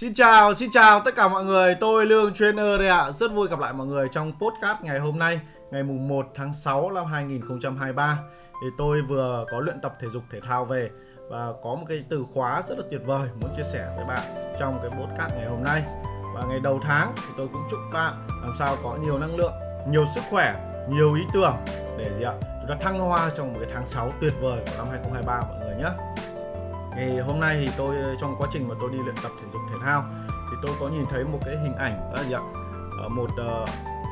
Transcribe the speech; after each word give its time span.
Xin 0.00 0.14
chào, 0.14 0.54
xin 0.54 0.70
chào 0.70 1.00
tất 1.00 1.16
cả 1.16 1.28
mọi 1.28 1.44
người, 1.44 1.74
tôi 1.74 2.06
Lương 2.06 2.34
Trainer 2.34 2.78
đây 2.78 2.88
ạ. 2.88 3.12
Rất 3.12 3.32
vui 3.32 3.48
gặp 3.48 3.58
lại 3.58 3.72
mọi 3.72 3.86
người 3.86 4.08
trong 4.08 4.32
podcast 4.32 4.82
ngày 4.82 4.98
hôm 4.98 5.18
nay, 5.18 5.40
ngày 5.70 5.82
mùng 5.82 6.08
1 6.08 6.26
tháng 6.34 6.52
6 6.52 6.90
năm 6.90 7.06
2023. 7.06 8.18
Thì 8.62 8.66
tôi 8.78 9.02
vừa 9.02 9.44
có 9.50 9.60
luyện 9.60 9.80
tập 9.80 9.94
thể 10.00 10.08
dục 10.08 10.22
thể 10.30 10.40
thao 10.40 10.64
về 10.64 10.90
và 11.30 11.52
có 11.62 11.74
một 11.74 11.84
cái 11.88 12.04
từ 12.10 12.24
khóa 12.34 12.62
rất 12.68 12.78
là 12.78 12.84
tuyệt 12.90 13.00
vời 13.06 13.28
muốn 13.40 13.50
chia 13.56 13.62
sẻ 13.72 13.92
với 13.96 14.04
bạn 14.04 14.54
trong 14.58 14.78
cái 14.82 14.90
podcast 14.90 15.32
ngày 15.34 15.46
hôm 15.46 15.64
nay. 15.64 15.82
Và 16.34 16.42
ngày 16.48 16.60
đầu 16.60 16.80
tháng 16.82 17.12
thì 17.16 17.32
tôi 17.36 17.48
cũng 17.52 17.62
chúc 17.70 17.80
bạn 17.92 18.28
làm 18.42 18.52
sao 18.58 18.76
có 18.82 18.96
nhiều 19.02 19.18
năng 19.18 19.36
lượng, 19.36 19.54
nhiều 19.90 20.04
sức 20.14 20.22
khỏe, 20.30 20.54
nhiều 20.88 21.14
ý 21.14 21.22
tưởng 21.34 21.56
để 21.98 22.10
gì 22.18 22.24
ạ? 22.24 22.32
Chúng 22.40 22.68
ta 22.68 22.76
thăng 22.80 22.98
hoa 22.98 23.30
trong 23.36 23.52
một 23.52 23.58
cái 23.60 23.70
tháng 23.74 23.86
6 23.86 24.12
tuyệt 24.20 24.32
vời 24.40 24.60
của 24.66 24.72
năm 24.78 24.86
2023 24.90 25.40
mọi 25.40 25.58
người 25.60 25.76
nhé 25.76 25.90
thì 26.98 27.18
hôm 27.18 27.40
nay 27.40 27.56
thì 27.60 27.72
tôi 27.76 27.96
ờ, 27.96 28.16
trong 28.20 28.34
quá 28.38 28.48
trình 28.52 28.68
mà 28.68 28.74
tôi 28.80 28.90
đi 28.90 28.98
luyện 28.98 29.14
tập 29.22 29.32
thể 29.40 29.46
dục 29.52 29.62
thể 29.70 29.76
thao 29.82 30.04
thì 30.50 30.56
tôi 30.62 30.76
có 30.80 30.88
nhìn 30.88 31.06
thấy 31.10 31.24
một 31.24 31.38
cái 31.44 31.56
hình 31.56 31.74
ảnh 31.74 32.00
đó 32.00 32.22
là 32.22 32.28
gì 32.28 32.32
ạ? 32.32 32.40
Ờ, 33.02 33.08
một 33.08 33.30
uh, 33.30 33.68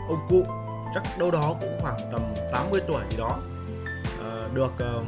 ông 0.09 0.27
cụ 0.29 0.47
chắc 0.95 1.03
đâu 1.19 1.31
đó 1.31 1.55
cũng 1.61 1.79
khoảng 1.81 1.97
tầm 2.13 2.23
80 2.53 2.81
tuổi 2.89 3.03
gì 3.11 3.17
đó 3.17 3.39
uh, 4.21 4.55
được 4.55 4.73
uh, 4.75 5.07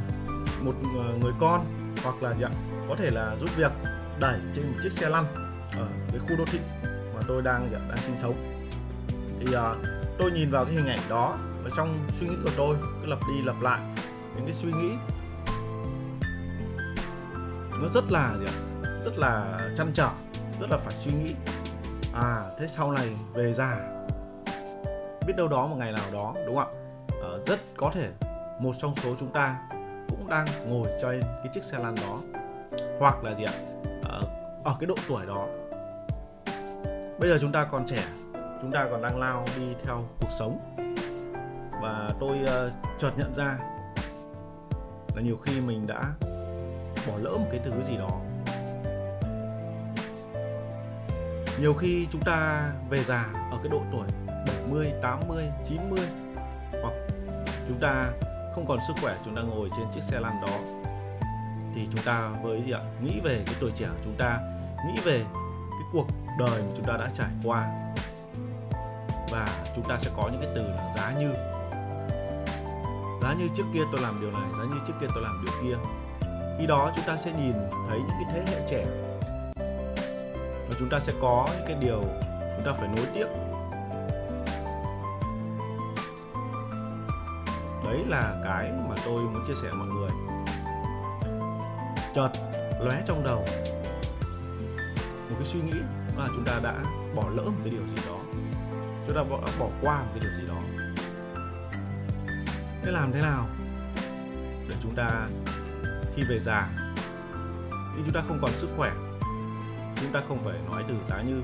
một 0.62 0.74
người 1.20 1.32
con 1.40 1.64
hoặc 2.04 2.22
là 2.22 2.34
gì 2.34 2.44
ạ? 2.44 2.50
Có 2.88 2.96
thể 2.96 3.10
là 3.10 3.36
giúp 3.40 3.56
việc 3.56 3.72
đẩy 4.20 4.38
trên 4.54 4.66
một 4.66 4.78
chiếc 4.82 4.92
xe 4.92 5.08
lăn 5.08 5.24
ở 5.76 5.86
cái 6.10 6.18
khu 6.18 6.36
đô 6.36 6.44
thị 6.44 6.58
mà 7.14 7.20
tôi 7.28 7.42
đang 7.42 7.70
gì 7.70 7.76
ạ, 7.76 7.82
đang 7.88 7.98
sinh 7.98 8.16
sống. 8.22 8.34
Thì 9.40 9.46
uh, 9.46 9.76
tôi 10.18 10.30
nhìn 10.30 10.50
vào 10.50 10.64
cái 10.64 10.74
hình 10.74 10.86
ảnh 10.86 11.00
đó 11.08 11.36
và 11.64 11.70
trong 11.76 11.94
suy 12.20 12.26
nghĩ 12.26 12.36
của 12.44 12.50
tôi 12.56 12.76
cứ 13.02 13.06
lặp 13.06 13.18
đi 13.28 13.42
lặp 13.42 13.60
lại 13.60 13.80
những 14.36 14.44
cái 14.44 14.54
suy 14.54 14.72
nghĩ 14.72 14.90
nó 17.82 17.88
rất 17.94 18.04
là 18.10 18.34
gì 18.38 18.46
ạ? 18.46 18.56
rất 19.04 19.18
là 19.18 19.60
chăn 19.76 19.90
trở 19.94 20.08
rất 20.60 20.70
là 20.70 20.76
phải 20.76 20.94
suy 21.00 21.12
nghĩ. 21.12 21.34
À 22.14 22.42
thế 22.58 22.68
sau 22.68 22.92
này 22.92 23.08
về 23.34 23.54
già 23.54 23.78
biết 25.26 25.34
đâu 25.36 25.48
đó 25.48 25.66
một 25.66 25.76
ngày 25.78 25.92
nào 25.92 26.04
đó 26.12 26.34
đúng 26.46 26.56
không 26.56 26.72
ạ? 26.72 26.78
À, 27.22 27.28
rất 27.46 27.58
có 27.76 27.90
thể 27.94 28.10
một 28.60 28.72
trong 28.80 28.96
số 28.96 29.14
chúng 29.20 29.32
ta 29.32 29.56
cũng 30.08 30.28
đang 30.28 30.46
ngồi 30.66 30.88
trên 31.02 31.20
cái 31.20 31.48
chiếc 31.52 31.64
xe 31.64 31.78
lăn 31.78 31.94
đó. 31.94 32.18
Hoặc 32.98 33.24
là 33.24 33.34
gì 33.34 33.44
ạ? 33.44 33.52
À, 34.02 34.18
ở 34.64 34.76
cái 34.80 34.86
độ 34.86 34.94
tuổi 35.08 35.26
đó. 35.26 35.46
Bây 37.18 37.28
giờ 37.28 37.38
chúng 37.40 37.52
ta 37.52 37.64
còn 37.64 37.86
trẻ 37.86 38.04
chúng 38.62 38.72
ta 38.72 38.86
còn 38.90 39.02
đang 39.02 39.18
lao 39.18 39.44
đi 39.56 39.74
theo 39.84 40.04
cuộc 40.20 40.30
sống. 40.38 40.58
Và 41.82 42.10
tôi 42.20 42.38
uh, 42.42 42.72
chợt 42.98 43.10
nhận 43.16 43.34
ra 43.34 43.58
là 45.14 45.22
nhiều 45.22 45.36
khi 45.36 45.60
mình 45.60 45.86
đã 45.86 46.12
bỏ 47.06 47.12
lỡ 47.22 47.30
một 47.30 47.46
cái 47.50 47.60
thứ 47.64 47.72
gì 47.88 47.96
đó. 47.96 48.10
Nhiều 51.60 51.74
khi 51.74 52.06
chúng 52.10 52.22
ta 52.22 52.70
về 52.90 53.04
già 53.04 53.26
ở 53.50 53.58
cái 53.62 53.68
độ 53.68 53.82
tuổi 53.92 54.06
70, 54.26 54.92
80, 55.02 55.44
90 55.68 55.98
hoặc 56.82 56.94
chúng 57.68 57.80
ta 57.80 58.10
không 58.54 58.66
còn 58.68 58.78
sức 58.88 58.94
khỏe 59.02 59.16
chúng 59.24 59.36
ta 59.36 59.42
ngồi 59.42 59.70
trên 59.76 59.86
chiếc 59.94 60.02
xe 60.02 60.20
lăn 60.20 60.40
đó 60.46 60.78
thì 61.74 61.88
chúng 61.92 62.04
ta 62.04 62.30
với 62.42 62.62
gì 62.66 62.72
ạ? 62.72 62.80
Nghĩ 63.02 63.20
về 63.20 63.42
cái 63.46 63.54
tuổi 63.60 63.70
trẻ 63.76 63.86
của 63.86 64.02
chúng 64.04 64.14
ta 64.18 64.40
nghĩ 64.86 65.00
về 65.04 65.18
cái 65.70 65.88
cuộc 65.92 66.06
đời 66.38 66.62
mà 66.62 66.68
chúng 66.76 66.86
ta 66.86 66.96
đã 66.96 67.10
trải 67.14 67.30
qua. 67.44 67.68
Và 69.30 69.48
chúng 69.76 69.88
ta 69.88 69.98
sẽ 69.98 70.10
có 70.16 70.28
những 70.32 70.40
cái 70.40 70.50
từ 70.54 70.62
là 70.62 70.92
giá 70.96 71.12
như. 71.20 71.32
Giá 73.22 73.34
như 73.38 73.48
trước 73.56 73.64
kia 73.74 73.82
tôi 73.92 74.00
làm 74.00 74.20
điều 74.20 74.30
này 74.30 74.50
giá 74.58 74.64
như 74.64 74.80
trước 74.86 74.94
kia 75.00 75.06
tôi 75.14 75.22
làm 75.22 75.44
điều 75.44 75.54
kia 75.62 75.76
khi 76.58 76.66
đó 76.66 76.92
chúng 76.96 77.04
ta 77.04 77.16
sẽ 77.16 77.32
nhìn 77.32 77.54
thấy 77.88 77.98
những 77.98 78.16
cái 78.24 78.32
thế 78.32 78.52
hệ 78.52 78.66
trẻ. 78.68 78.86
Và 80.68 80.76
chúng 80.78 80.88
ta 80.90 81.00
sẽ 81.00 81.12
có 81.20 81.48
những 81.52 81.66
cái 81.66 81.76
điều 81.80 82.00
chúng 82.56 82.66
ta 82.66 82.72
phải 82.72 82.88
nối 82.96 83.06
tiếc. 83.14 83.26
Đấy 87.84 88.04
là 88.08 88.40
cái 88.44 88.70
mà 88.88 88.94
tôi 89.04 89.22
muốn 89.22 89.44
chia 89.46 89.54
sẻ 89.62 89.68
với 89.68 89.78
mọi 89.78 89.88
người. 89.88 90.10
Chợt 92.14 92.30
lóe 92.80 93.02
trong 93.06 93.24
đầu 93.24 93.44
một 95.30 95.36
cái 95.38 95.46
suy 95.46 95.60
nghĩ 95.60 95.78
là 96.18 96.28
chúng 96.34 96.44
ta 96.44 96.60
đã 96.62 96.74
bỏ 97.14 97.22
lỡ 97.34 97.42
một 97.42 97.60
cái 97.64 97.70
điều 97.70 97.82
gì 97.96 98.02
đó. 98.06 98.18
Chúng 99.06 99.16
ta 99.16 99.22
đã 99.22 99.52
bỏ 99.58 99.68
qua 99.82 100.02
một 100.02 100.08
cái 100.14 100.20
điều 100.20 100.40
gì 100.40 100.48
đó. 100.48 100.60
Thế 102.82 102.90
làm 102.90 103.12
thế 103.12 103.20
nào 103.20 103.46
để 104.68 104.74
chúng 104.82 104.94
ta 104.94 105.28
khi 106.18 106.24
về 106.24 106.40
già. 106.40 106.68
Khi 107.94 108.02
chúng 108.04 108.14
ta 108.14 108.22
không 108.28 108.38
còn 108.42 108.50
sức 108.50 108.68
khỏe, 108.76 108.92
chúng 109.96 110.12
ta 110.12 110.22
không 110.28 110.38
phải 110.44 110.54
nói 110.70 110.84
từ 110.88 110.94
giá 111.08 111.22
như. 111.22 111.42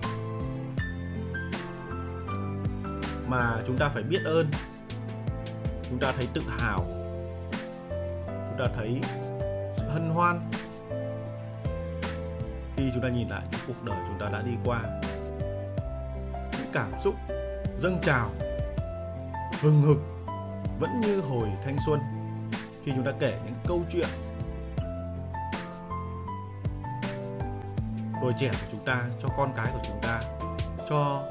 Mà 3.27 3.57
chúng 3.67 3.79
ta 3.79 3.89
phải 3.89 4.03
biết 4.03 4.21
ơn. 4.25 4.47
Chúng 5.91 5.99
ta 5.99 6.13
thấy 6.17 6.29
tự 6.35 6.43
hào. 6.59 6.79
Chúng 8.27 8.57
ta 8.59 8.65
thấy 8.77 9.01
sự 9.77 9.89
hân 9.89 10.11
hoan. 10.11 10.51
Khi 12.77 12.91
chúng 12.95 13.03
ta 13.03 13.09
nhìn 13.09 13.29
lại 13.29 13.43
những 13.51 13.61
cuộc 13.67 13.85
đời 13.85 13.99
chúng 14.09 14.19
ta 14.19 14.29
đã 14.33 14.43
đi 14.43 14.53
qua, 14.65 14.81
những 16.33 16.73
cảm 16.73 16.93
xúc 17.05 17.15
dâng 17.79 17.99
trào, 18.03 18.31
hừng 19.61 19.83
hực 19.83 19.99
vẫn 20.81 21.01
như 21.01 21.21
hồi 21.21 21.49
thanh 21.65 21.77
xuân. 21.87 22.01
Khi 22.85 22.93
chúng 22.95 23.05
ta 23.05 23.13
kể 23.21 23.39
những 23.45 23.55
câu 23.69 23.83
chuyện 23.93 24.09
tuổi 28.25 28.35
trẻ 28.37 28.51
của 28.53 28.67
chúng 28.73 28.85
ta, 28.85 29.05
cho 29.23 29.29
con 29.37 29.53
cái 29.57 29.67
của 29.73 29.81
chúng 29.83 30.01
ta, 30.03 30.21
cho 30.89 31.23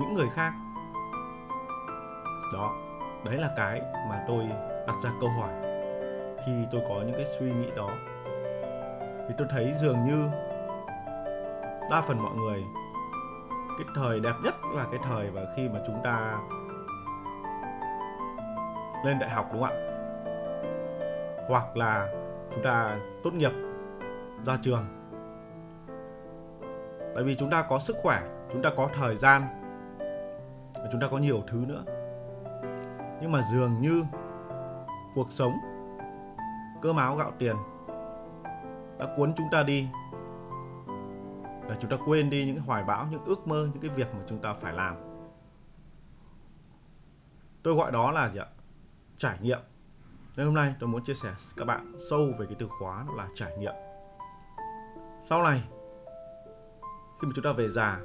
những 0.00 0.14
người 0.14 0.26
khác. 0.34 0.52
Đó, 2.52 2.72
đấy 3.24 3.36
là 3.36 3.50
cái 3.56 3.80
mà 4.08 4.24
tôi 4.28 4.44
đặt 4.86 4.94
ra 5.02 5.10
câu 5.20 5.30
hỏi 5.30 5.52
khi 6.46 6.52
tôi 6.72 6.82
có 6.88 6.94
những 6.94 7.16
cái 7.16 7.26
suy 7.38 7.52
nghĩ 7.52 7.70
đó. 7.76 7.88
Thì 9.28 9.34
tôi 9.38 9.48
thấy 9.50 9.72
dường 9.74 10.04
như 10.04 10.28
đa 11.90 12.00
phần 12.00 12.22
mọi 12.22 12.34
người, 12.34 12.64
cái 13.78 13.86
thời 13.96 14.20
đẹp 14.20 14.34
nhất 14.44 14.54
là 14.74 14.86
cái 14.90 15.00
thời 15.04 15.30
mà 15.30 15.40
khi 15.56 15.68
mà 15.68 15.80
chúng 15.86 16.00
ta 16.04 16.38
lên 19.04 19.18
đại 19.18 19.30
học, 19.30 19.48
đúng 19.52 19.62
không 19.62 19.70
ạ? 19.70 19.82
Hoặc 21.48 21.76
là 21.76 22.08
chúng 22.50 22.64
ta 22.64 22.98
tốt 23.22 23.34
nghiệp 23.34 23.52
ra 24.44 24.58
trường. 24.62 24.84
Tại 27.14 27.24
vì 27.24 27.36
chúng 27.36 27.50
ta 27.50 27.62
có 27.62 27.78
sức 27.78 27.96
khỏe, 28.02 28.22
chúng 28.52 28.62
ta 28.62 28.70
có 28.76 28.90
thời 28.94 29.16
gian, 29.16 29.42
và 30.74 30.88
chúng 30.92 31.00
ta 31.00 31.08
có 31.10 31.18
nhiều 31.18 31.42
thứ 31.46 31.64
nữa. 31.68 31.84
Nhưng 33.20 33.32
mà 33.32 33.40
dường 33.52 33.80
như 33.80 34.04
cuộc 35.14 35.30
sống, 35.30 35.52
cơm 36.82 36.96
áo 36.96 37.16
gạo 37.16 37.32
tiền 37.38 37.56
đã 38.98 39.14
cuốn 39.16 39.34
chúng 39.36 39.46
ta 39.52 39.62
đi. 39.62 39.88
Và 41.68 41.76
chúng 41.80 41.90
ta 41.90 41.96
quên 42.06 42.30
đi 42.30 42.46
những 42.46 42.62
hoài 42.62 42.84
bão, 42.84 43.06
những 43.10 43.24
ước 43.24 43.46
mơ, 43.46 43.68
những 43.72 43.82
cái 43.82 43.90
việc 43.90 44.14
mà 44.14 44.20
chúng 44.26 44.38
ta 44.38 44.54
phải 44.60 44.72
làm. 44.72 44.96
Tôi 47.62 47.74
gọi 47.74 47.92
đó 47.92 48.10
là 48.10 48.30
gì 48.30 48.38
ạ? 48.38 48.46
Trải 49.18 49.38
nghiệm. 49.42 49.60
Nên 50.36 50.46
hôm 50.46 50.54
nay 50.54 50.74
tôi 50.80 50.88
muốn 50.88 51.04
chia 51.04 51.14
sẻ 51.14 51.34
các 51.56 51.64
bạn 51.64 51.92
sâu 52.10 52.20
về 52.38 52.46
cái 52.46 52.56
từ 52.58 52.68
khóa 52.80 53.04
đó 53.08 53.14
là 53.16 53.28
trải 53.34 53.56
nghiệm 53.58 53.74
sau 55.28 55.42
này 55.42 55.62
khi 57.20 57.26
mà 57.26 57.32
chúng 57.34 57.44
ta 57.44 57.52
về 57.52 57.68
già 57.68 57.98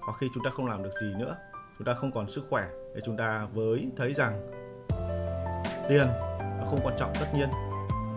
hoặc 0.00 0.16
khi 0.20 0.30
chúng 0.34 0.44
ta 0.44 0.50
không 0.50 0.66
làm 0.66 0.82
được 0.82 0.92
gì 1.00 1.14
nữa 1.18 1.36
chúng 1.78 1.86
ta 1.86 1.94
không 1.94 2.12
còn 2.12 2.28
sức 2.28 2.44
khỏe 2.50 2.68
để 2.94 3.00
chúng 3.04 3.16
ta 3.16 3.46
với 3.54 3.90
thấy 3.96 4.14
rằng 4.14 4.50
tiền 5.88 6.06
nó 6.58 6.64
không 6.70 6.80
quan 6.82 6.94
trọng 6.98 7.12
tất 7.20 7.26
nhiên 7.34 7.48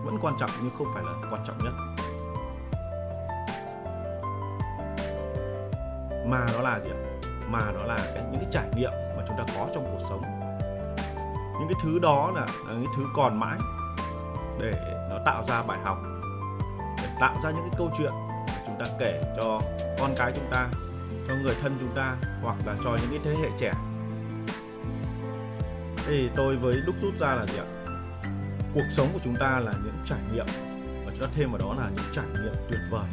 vẫn 0.05 0.17
quan 0.21 0.35
trọng 0.39 0.49
nhưng 0.61 0.71
không 0.77 0.87
phải 0.93 1.03
là 1.03 1.11
quan 1.31 1.43
trọng 1.45 1.57
nhất. 1.63 1.73
Mà 6.27 6.45
nó 6.53 6.61
là 6.61 6.79
gì 6.79 6.89
ạ? 6.89 6.99
Mà 7.49 7.71
nó 7.71 7.83
là 7.83 7.97
cái, 8.13 8.23
những 8.31 8.41
cái 8.41 8.49
trải 8.51 8.69
nghiệm 8.75 8.91
mà 9.17 9.23
chúng 9.27 9.37
ta 9.37 9.43
có 9.55 9.67
trong 9.73 9.85
cuộc 9.91 10.05
sống. 10.09 10.21
Những 11.59 11.67
cái 11.69 11.81
thứ 11.83 11.99
đó 11.99 12.31
là, 12.35 12.45
là 12.67 12.73
những 12.73 12.91
thứ 12.97 13.03
còn 13.15 13.39
mãi 13.39 13.57
để 14.59 14.71
nó 15.09 15.17
tạo 15.25 15.43
ra 15.43 15.63
bài 15.67 15.79
học 15.83 15.97
để 16.97 17.07
tạo 17.19 17.35
ra 17.43 17.51
những 17.51 17.61
cái 17.61 17.73
câu 17.77 17.89
chuyện 17.97 18.11
đang 18.79 18.89
ta 18.89 18.95
kể 18.99 19.21
cho 19.37 19.61
con 19.99 20.13
cái 20.17 20.31
chúng 20.35 20.49
ta, 20.51 20.69
cho 21.27 21.33
người 21.43 21.55
thân 21.61 21.77
chúng 21.79 21.95
ta 21.95 22.15
hoặc 22.41 22.55
là 22.65 22.75
cho 22.83 22.97
những 23.01 23.09
cái 23.09 23.19
thế 23.23 23.41
hệ 23.41 23.49
trẻ. 23.59 23.71
Thế 25.97 26.03
thì 26.07 26.29
tôi 26.35 26.55
với 26.55 26.81
đúc 26.85 26.95
rút 27.01 27.13
ra 27.19 27.35
là 27.35 27.45
gì 27.45 27.57
ạ? 27.57 27.65
Cuộc 28.73 28.85
sống 28.91 29.07
của 29.13 29.19
chúng 29.23 29.35
ta 29.35 29.59
là 29.59 29.71
những 29.71 29.97
trải 30.05 30.19
nghiệm 30.33 30.45
và 31.05 31.11
chúng 31.11 31.21
ta 31.21 31.27
thêm 31.35 31.51
vào 31.51 31.57
đó 31.57 31.75
là 31.83 31.89
những 31.89 32.05
trải 32.15 32.25
nghiệm 32.33 32.53
tuyệt 32.69 32.79
vời. 32.89 33.05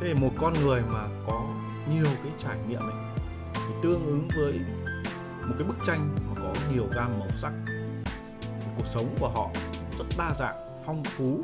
Thế 0.00 0.08
thì 0.08 0.14
một 0.14 0.30
con 0.38 0.52
người 0.52 0.82
mà 0.88 1.08
có 1.26 1.42
nhiều 1.92 2.06
cái 2.22 2.32
trải 2.44 2.56
nghiệm 2.68 2.80
ấy, 2.80 3.14
thì 3.54 3.74
tương 3.82 4.06
ứng 4.06 4.28
với 4.36 4.60
một 5.42 5.54
cái 5.58 5.68
bức 5.68 5.76
tranh 5.86 6.16
mà 6.28 6.42
có 6.42 6.52
nhiều 6.72 6.86
gam 6.94 7.18
màu 7.18 7.28
sắc, 7.42 7.52
thì 8.40 8.66
cuộc 8.76 8.86
sống 8.86 9.16
của 9.20 9.28
họ 9.28 9.50
rất 9.98 10.04
đa 10.18 10.30
dạng, 10.38 10.56
phong 10.86 11.04
phú 11.04 11.42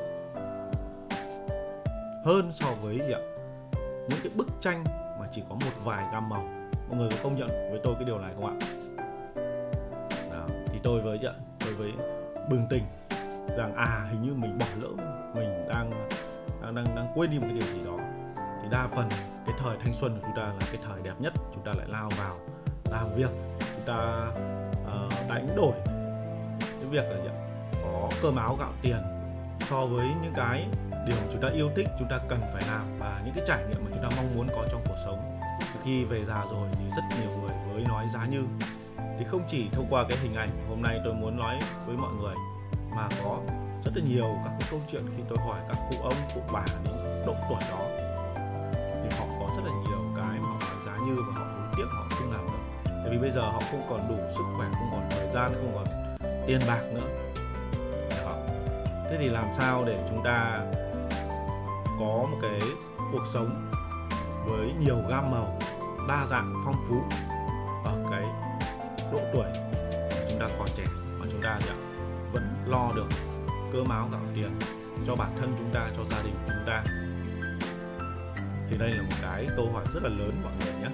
hơn 2.25 2.53
so 2.53 2.67
với 2.83 2.99
gì 2.99 3.13
ạ 3.13 3.21
những 4.09 4.21
cái 4.23 4.33
bức 4.35 4.47
tranh 4.61 4.85
mà 5.21 5.27
chỉ 5.33 5.43
có 5.49 5.55
một 5.55 5.71
vài 5.85 6.05
gam 6.13 6.29
màu. 6.29 6.45
Mọi 6.89 6.99
người 6.99 7.09
có 7.11 7.17
công 7.23 7.37
nhận 7.37 7.49
với 7.49 7.81
tôi 7.85 7.95
cái 7.95 8.05
điều 8.05 8.19
này 8.19 8.33
không 8.35 8.47
ạ? 8.47 8.55
Đó, 10.33 10.47
thì 10.67 10.79
tôi 10.83 11.01
với 11.01 11.19
gì 11.19 11.27
ạ 11.27 11.35
tôi 11.59 11.75
với 11.75 11.93
bừng 12.51 12.67
tỉnh 12.71 12.83
rằng 13.57 13.75
à 13.77 14.07
hình 14.11 14.23
như 14.23 14.35
mình 14.35 14.59
bỏ 14.59 14.67
lỡ 14.81 14.89
mình 15.35 15.69
đang 15.69 16.09
đang 16.63 16.75
đang, 16.75 16.97
đang 16.97 17.13
quên 17.15 17.31
đi 17.31 17.39
một 17.39 17.47
cái 17.49 17.59
điều 17.59 17.69
gì 17.69 17.87
đó. 17.87 17.97
Thì 18.63 18.69
đa 18.71 18.87
phần 18.87 19.09
cái 19.47 19.55
thời 19.59 19.77
thanh 19.85 19.95
xuân 19.95 20.15
của 20.15 20.21
chúng 20.23 20.37
ta 20.37 20.43
là 20.43 20.67
cái 20.73 20.81
thời 20.87 21.03
đẹp 21.03 21.15
nhất 21.19 21.33
chúng 21.55 21.65
ta 21.65 21.73
lại 21.79 21.87
lao 21.89 22.09
vào 22.19 22.37
làm 22.91 23.07
việc 23.17 23.31
chúng 23.59 23.85
ta 23.87 24.27
uh, 24.83 25.29
đánh 25.29 25.49
đổi 25.57 25.73
cái 26.61 26.91
việc 26.91 27.05
là 27.05 27.23
gì 27.23 27.29
ạ 27.29 27.37
có 27.83 28.09
cơm 28.23 28.37
áo 28.37 28.57
gạo 28.61 28.73
tiền 28.83 29.03
so 29.61 29.87
với 29.87 30.07
những 30.23 30.33
cái 30.37 30.69
điều 31.07 31.17
mà 31.17 31.27
chúng 31.33 31.43
ta 31.43 31.49
yêu 31.49 31.71
thích, 31.77 31.89
chúng 31.99 32.09
ta 32.09 32.19
cần 32.29 32.41
phải 32.53 32.63
làm 32.69 32.83
và 32.99 33.21
những 33.25 33.35
cái 33.35 33.45
trải 33.47 33.65
nghiệm 33.69 33.85
mà 33.85 33.91
chúng 33.95 34.03
ta 34.03 34.09
mong 34.17 34.37
muốn 34.37 34.49
có 34.57 34.67
trong 34.71 34.83
cuộc 34.89 34.97
sống. 35.05 35.39
Khi 35.85 36.05
về 36.05 36.25
già 36.25 36.45
rồi 36.51 36.69
thì 36.73 36.85
rất 36.97 37.03
nhiều 37.21 37.31
người 37.41 37.55
mới 37.73 37.85
nói 37.89 38.07
giá 38.15 38.27
như. 38.27 38.43
Thì 39.19 39.25
không 39.25 39.43
chỉ 39.49 39.69
thông 39.73 39.87
qua 39.91 40.05
cái 40.09 40.19
hình 40.23 40.35
ảnh, 40.35 40.51
hôm 40.69 40.83
nay 40.83 41.01
tôi 41.05 41.15
muốn 41.15 41.37
nói 41.37 41.59
với 41.87 41.97
mọi 41.97 42.13
người, 42.13 42.35
mà 42.97 43.09
có 43.25 43.39
rất 43.85 43.93
là 43.95 44.03
nhiều 44.09 44.37
các 44.45 44.51
cái 44.61 44.69
câu 44.71 44.81
chuyện 44.91 45.03
khi 45.17 45.23
tôi 45.29 45.39
hỏi 45.39 45.61
các 45.69 45.79
cụ 45.91 45.97
ông, 46.03 46.15
cụ 46.35 46.41
bà 46.53 46.65
những 46.85 47.25
độ 47.27 47.35
tuổi 47.49 47.61
đó. 47.71 47.81
Thì 48.75 49.17
họ 49.19 49.27
có 49.41 49.55
rất 49.57 49.63
là 49.65 49.73
nhiều 49.85 49.99
cái 50.17 50.39
mà 50.41 50.49
họ 50.49 50.59
nói 50.61 50.83
giá 50.87 50.97
như 51.07 51.17
và 51.29 51.35
họ 51.35 51.45
hối 51.45 51.69
tiếc 51.77 51.85
họ 51.93 52.07
không 52.11 52.33
làm 52.33 52.47
được. 52.47 52.83
Tại 52.85 53.09
vì 53.11 53.19
bây 53.19 53.31
giờ 53.31 53.41
họ 53.41 53.61
không 53.71 53.83
còn 53.91 54.09
đủ 54.09 54.17
sức 54.37 54.45
khỏe, 54.57 54.69
không 54.73 54.89
còn 54.91 55.09
thời 55.11 55.31
gian, 55.31 55.55
không 55.55 55.73
còn 55.75 55.87
tiền 56.47 56.61
bạc 56.69 56.81
nữa. 56.95 57.09
Đó. 58.25 58.37
thế 59.11 59.17
thì 59.21 59.29
làm 59.29 59.47
sao 59.59 59.85
để 59.87 60.07
chúng 60.09 60.23
ta 60.25 60.61
có 62.03 62.27
một 62.31 62.39
cái 62.43 62.61
cuộc 63.13 63.27
sống 63.27 63.71
với 64.47 64.73
nhiều 64.81 64.97
gam 65.09 65.31
màu 65.31 65.59
đa 66.09 66.27
dạng 66.27 66.63
phong 66.65 66.85
phú 66.89 67.03
ở 67.85 68.05
cái 68.11 68.23
độ 69.13 69.21
tuổi 69.33 69.47
chúng 70.31 70.41
ta 70.41 70.49
còn 70.59 70.69
trẻ 70.77 70.85
mà 71.21 71.27
chúng 71.31 71.43
ta 71.43 71.59
vẫn 72.33 72.65
lo 72.67 72.93
được 72.95 73.09
cơ 73.73 73.85
máu 73.85 74.09
gạo 74.13 74.21
tiền 74.35 74.59
cho 75.07 75.17
bản 75.17 75.31
thân 75.41 75.55
chúng 75.59 75.71
ta 75.73 75.91
cho 75.97 76.03
gia 76.11 76.23
đình 76.23 76.35
chúng 76.47 76.67
ta. 76.67 76.85
Thì 78.71 78.79
đây 78.79 78.91
là 78.91 79.03
một 79.03 79.17
cái 79.23 79.47
câu 79.57 79.73
hỏi 79.73 79.85
rất 79.95 80.03
là 80.03 80.09
lớn 80.09 80.41
mọi 80.43 80.53
người 80.61 80.75
nhé. 80.83 80.91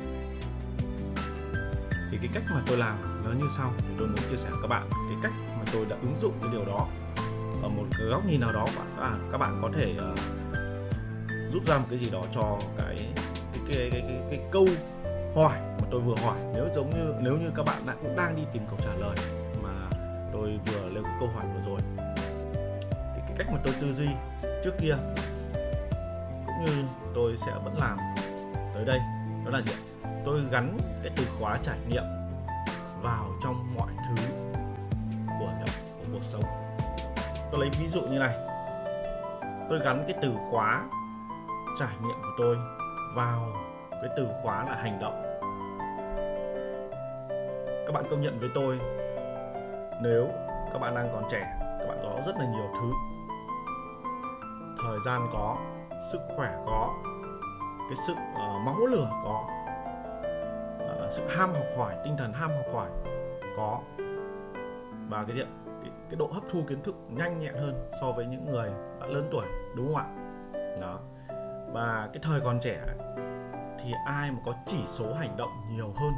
Thì 2.11 2.19
cái 2.23 2.31
cách 2.35 2.43
mà 2.51 2.63
tôi 2.67 2.77
làm 2.77 2.97
nó 3.25 3.31
như 3.31 3.49
sau 3.57 3.73
thì 3.79 3.95
tôi 3.99 4.07
muốn 4.07 4.19
chia 4.31 4.37
sẻ 4.37 4.51
với 4.51 4.59
các 4.63 4.69
bạn. 4.69 4.91
Cái 4.91 5.19
cách 5.23 5.33
mà 5.59 5.65
tôi 5.73 5.87
đã 5.91 5.97
ứng 6.03 6.17
dụng 6.21 6.33
cái 6.43 6.51
điều 6.53 6.65
đó 6.65 6.87
ở 7.63 7.69
một 7.69 7.85
cái 7.99 8.07
góc 8.07 8.27
nhìn 8.27 8.41
nào 8.41 8.53
đó 8.53 8.67
bạn 8.77 8.87
à, 9.01 9.19
các 9.33 9.39
bạn 9.39 9.59
có 9.63 9.71
thể 9.75 9.95
uh, 10.13 10.38
rút 11.53 11.67
ra 11.67 11.79
một 11.79 11.85
cái 11.91 11.99
gì 11.99 12.11
đó 12.11 12.25
cho 12.33 12.59
cái 12.79 12.97
cái 13.53 13.61
cái 13.69 13.91
cái, 13.93 14.03
cái, 14.09 14.21
cái 14.31 14.41
câu 14.51 14.67
hỏi 15.35 15.59
mà 15.59 15.89
tôi 15.91 16.01
vừa 16.01 16.17
hỏi. 16.17 16.39
Nếu 16.55 16.69
giống 16.75 16.91
như 16.91 17.15
nếu 17.21 17.37
như 17.37 17.51
các 17.57 17.67
bạn 17.67 17.83
cũng 18.03 18.17
đang 18.17 18.37
đi 18.37 18.43
tìm 18.53 18.63
câu 18.71 18.79
trả 18.85 18.95
lời 18.95 19.17
mà 19.63 19.91
tôi 20.33 20.59
vừa 20.67 20.91
nêu 20.95 21.03
cái 21.03 21.13
câu 21.21 21.29
hỏi 21.29 21.45
vừa 21.55 21.61
rồi 21.71 21.81
thì 23.15 23.21
cái 23.29 23.35
cách 23.39 23.47
mà 23.53 23.59
tôi 23.65 23.75
tư 23.81 23.93
duy 23.93 24.09
trước 24.65 24.75
kia 24.81 24.97
cũng 26.47 26.65
như 26.65 26.73
tôi 27.15 27.37
sẽ 27.47 27.53
vẫn 27.65 27.79
làm 27.79 27.99
tới 28.75 28.85
đây 28.85 28.99
đó 29.45 29.51
là 29.51 29.61
gì 29.61 29.73
tôi 30.25 30.41
gắn 30.51 30.79
cái 31.03 31.13
từ 31.17 31.25
khóa 31.39 31.59
trải 31.63 31.79
nghiệm 31.89 32.05
vào 33.03 33.29
trong 33.43 33.75
mọi 33.75 33.91
thứ 34.09 34.23
của, 35.41 35.53
của 35.99 36.05
cuộc 36.13 36.23
sống. 36.23 36.43
Tôi 37.51 37.61
lấy 37.61 37.71
ví 37.81 37.89
dụ 37.89 38.01
như 38.01 38.19
này. 38.19 38.35
Tôi 39.69 39.79
gắn 39.85 40.05
cái 40.09 40.17
từ 40.23 40.33
khóa 40.51 40.85
trải 41.79 41.97
nghiệm 42.03 42.23
của 42.23 42.35
tôi 42.39 42.57
vào 43.15 43.53
cái 43.91 44.11
từ 44.17 44.29
khóa 44.43 44.65
là 44.65 44.75
hành 44.75 44.99
động. 45.01 45.23
Các 47.87 47.93
bạn 47.93 48.05
công 48.11 48.21
nhận 48.21 48.39
với 48.41 48.49
tôi 48.55 48.79
nếu 50.03 50.29
các 50.73 50.79
bạn 50.79 50.95
đang 50.95 51.09
còn 51.13 51.25
trẻ 51.31 51.59
các 51.61 51.87
bạn 51.89 51.99
có 52.03 52.21
rất 52.27 52.37
là 52.39 52.47
nhiều 52.47 52.71
thứ. 52.75 52.93
Thời 54.83 54.99
gian 55.05 55.29
có 55.33 55.57
sức 56.13 56.21
khỏe 56.37 56.57
có 56.67 56.95
cái 57.89 57.97
sự 58.07 58.13
uh, 58.13 58.63
máu 58.67 58.87
lửa 58.87 59.11
có 59.25 59.45
uh, 61.07 61.13
sự 61.13 61.27
ham 61.29 61.53
học 61.53 61.67
hỏi 61.79 61.95
tinh 62.05 62.17
thần 62.17 62.33
ham 62.33 62.51
học 62.51 62.67
hỏi 62.75 62.89
có. 63.57 63.81
Và 65.09 65.25
cái 65.25 65.37
gì 65.37 65.43
cái, 65.83 65.91
cái 66.11 66.17
độ 66.19 66.27
hấp 66.33 66.43
thu 66.51 66.61
kiến 66.69 66.83
thức 66.83 66.95
nhanh 67.09 67.41
nhẹn 67.41 67.55
hơn 67.55 67.89
so 68.01 68.13
với 68.13 68.27
những 68.27 68.47
người 68.51 68.71
đã 69.01 69.07
lớn 69.07 69.29
tuổi 69.31 69.47
đúng 69.77 69.95
không 69.95 69.97
ạ? 69.97 70.07
Đó 70.81 70.99
và 71.73 72.11
cái 72.13 72.23
thời 72.23 72.41
còn 72.41 72.61
trẻ 72.61 72.85
thì 73.79 73.93
ai 74.07 74.31
mà 74.31 74.39
có 74.47 74.55
chỉ 74.67 74.85
số 74.87 75.15
hành 75.15 75.37
động 75.37 75.51
nhiều 75.71 75.93
hơn 75.97 76.13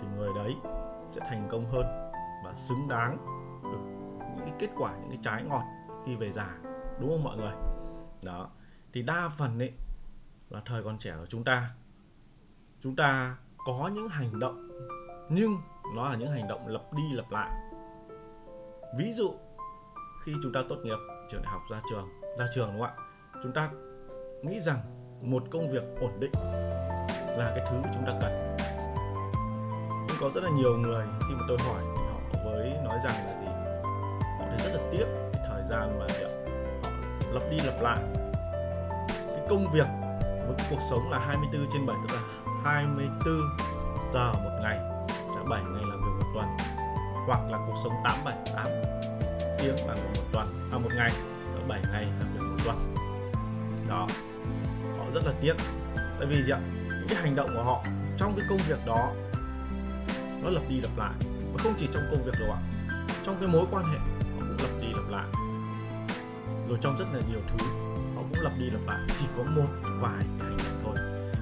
thì 0.00 0.06
người 0.16 0.30
đấy 0.34 0.54
sẽ 1.10 1.20
thành 1.28 1.48
công 1.50 1.70
hơn 1.70 2.10
và 2.44 2.54
xứng 2.54 2.88
đáng 2.88 3.16
được 3.62 4.00
những 4.36 4.46
cái 4.46 4.54
kết 4.58 4.70
quả, 4.76 4.92
những 5.00 5.08
cái 5.08 5.18
trái 5.22 5.42
ngọt 5.42 5.62
khi 6.06 6.16
về 6.16 6.32
già, 6.32 6.58
đúng 7.00 7.10
không 7.10 7.24
mọi 7.24 7.36
người? 7.36 7.52
Đó, 8.24 8.50
thì 8.92 9.02
đa 9.02 9.28
phần 9.28 9.58
ấy 9.58 9.72
là 10.48 10.60
thời 10.64 10.82
còn 10.82 10.98
trẻ 10.98 11.14
của 11.18 11.26
chúng 11.26 11.44
ta. 11.44 11.70
Chúng 12.80 12.96
ta 12.96 13.36
có 13.66 13.90
những 13.94 14.08
hành 14.08 14.38
động, 14.38 14.68
nhưng 15.28 15.56
nó 15.94 16.08
là 16.08 16.16
những 16.16 16.32
hành 16.32 16.48
động 16.48 16.66
lặp 16.66 16.92
đi 16.92 17.02
lặp 17.12 17.30
lại. 17.30 17.50
Ví 18.98 19.12
dụ, 19.12 19.34
khi 20.24 20.32
chúng 20.42 20.52
ta 20.52 20.60
tốt 20.68 20.76
nghiệp 20.84 20.98
trường 21.30 21.42
đại 21.42 21.52
học 21.52 21.62
ra 21.70 21.80
trường 21.90 22.08
ra 22.38 22.46
trường 22.54 22.72
đúng 22.72 22.80
không 22.80 22.96
ạ? 22.96 23.09
Chúng 23.42 23.52
ta 23.52 23.70
nghĩ 24.42 24.60
rằng 24.60 24.78
một 25.22 25.42
công 25.50 25.68
việc 25.68 25.82
ổn 26.00 26.20
định 26.20 26.32
là 27.36 27.52
cái 27.56 27.66
thứ 27.70 27.76
chúng 27.94 28.06
ta 28.06 28.12
cần. 28.20 28.56
Nhưng 30.08 30.16
có 30.20 30.30
rất 30.34 30.44
là 30.44 30.50
nhiều 30.50 30.76
người 30.76 31.04
khi 31.20 31.34
mà 31.34 31.44
tôi 31.48 31.58
hỏi 31.66 31.80
thì 31.82 32.02
họ 32.02 32.44
với 32.44 32.70
nói 32.84 32.98
rằng 33.04 33.14
là 33.26 33.40
gì? 33.40 33.46
Họ 34.38 34.44
thấy 34.48 34.58
rất 34.58 34.80
là 34.80 34.88
tiếc 34.92 35.04
cái 35.32 35.42
thời 35.48 35.62
gian 35.70 35.98
mà 35.98 36.06
họ 36.22 36.28
lặp 37.32 37.42
đi 37.50 37.58
lặp 37.66 37.82
lại. 37.82 38.02
Cái 39.08 39.46
công 39.50 39.66
việc 39.72 39.86
với 40.20 40.54
cái 40.58 40.66
cuộc 40.70 40.80
sống 40.90 41.10
là 41.10 41.18
24 41.18 41.66
trên 41.72 41.86
7 41.86 41.96
tức 42.02 42.14
là 42.14 42.22
24 42.64 43.34
giờ 44.12 44.32
một 44.32 44.58
ngày, 44.62 44.78
sẽ 45.08 45.40
7 45.48 45.62
ngày 45.62 45.82
làm 45.88 45.98
việc 45.98 46.24
một 46.24 46.30
tuần, 46.34 46.46
hoặc 47.26 47.40
là 47.50 47.58
cuộc 47.66 47.76
sống 47.84 47.92
8 48.04 48.14
7 48.24 48.34
8 48.54 48.66
tiếng 49.58 49.86
làm 49.86 49.96
việc 49.96 50.20
một 50.20 50.26
tuần 50.32 50.46
à 50.72 50.78
một 50.78 50.90
ngày 50.96 51.10
7 51.68 51.80
ngày 51.92 52.04
làm 52.04 52.28
việc 52.34 52.40
một 52.40 52.56
tuần 52.64 52.99
đó 53.90 54.06
họ 54.98 55.04
rất 55.14 55.24
là 55.26 55.32
tiếc. 55.40 55.54
Tại 55.94 56.26
vì 56.26 56.42
gì 56.42 56.50
ạ? 56.50 56.60
Những 56.74 57.08
cái 57.08 57.18
hành 57.22 57.36
động 57.36 57.50
của 57.54 57.62
họ 57.62 57.84
trong 58.16 58.34
cái 58.36 58.46
công 58.48 58.58
việc 58.68 58.86
đó 58.86 59.12
nó 60.42 60.50
lặp 60.50 60.62
đi 60.68 60.80
lặp 60.80 60.98
lại. 60.98 61.12
Và 61.52 61.62
không 61.62 61.74
chỉ 61.78 61.88
trong 61.92 62.02
công 62.10 62.22
việc 62.24 62.32
đâu 62.40 62.50
ạ, 62.52 62.60
trong 63.24 63.36
cái 63.40 63.48
mối 63.48 63.66
quan 63.70 63.84
hệ 63.84 63.98
họ 63.98 64.06
cũng 64.38 64.56
lặp 64.62 64.70
đi 64.82 64.88
lặp 64.94 65.08
lại. 65.08 65.28
Rồi 66.68 66.78
trong 66.80 66.96
rất 66.96 67.04
là 67.12 67.20
nhiều 67.30 67.40
thứ 67.48 67.64
họ 68.14 68.22
cũng 68.30 68.40
lặp 68.40 68.52
đi 68.58 68.70
lặp 68.70 68.80
lại, 68.86 68.98
chỉ 69.20 69.26
có 69.36 69.42
một 69.42 69.68
vài 70.00 70.24
cái 70.38 70.48
hành 70.48 70.56
động 70.56 70.80
thôi. 70.84 70.96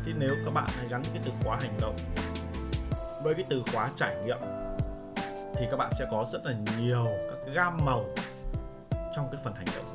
Thì 0.04 0.12
nếu 0.18 0.34
các 0.44 0.54
bạn 0.54 0.68
hãy 0.76 0.87
gắn 0.90 1.02
cái 1.04 1.22
từ 1.25 1.30
khóa 1.44 1.58
hành 1.61 1.78
động 1.80 1.96
với 3.25 3.34
cái 3.34 3.44
từ 3.50 3.62
khóa 3.72 3.90
trải 3.96 4.16
nghiệm 4.25 4.38
thì 5.56 5.66
các 5.70 5.76
bạn 5.76 5.92
sẽ 5.99 6.06
có 6.11 6.26
rất 6.32 6.44
là 6.44 6.54
nhiều 6.78 7.06
các 7.30 7.38
cái 7.44 7.54
gam 7.54 7.84
màu 7.84 8.04
trong 9.16 9.28
cái 9.32 9.40
phần 9.44 9.54
hành 9.54 9.66
động. 9.76 9.88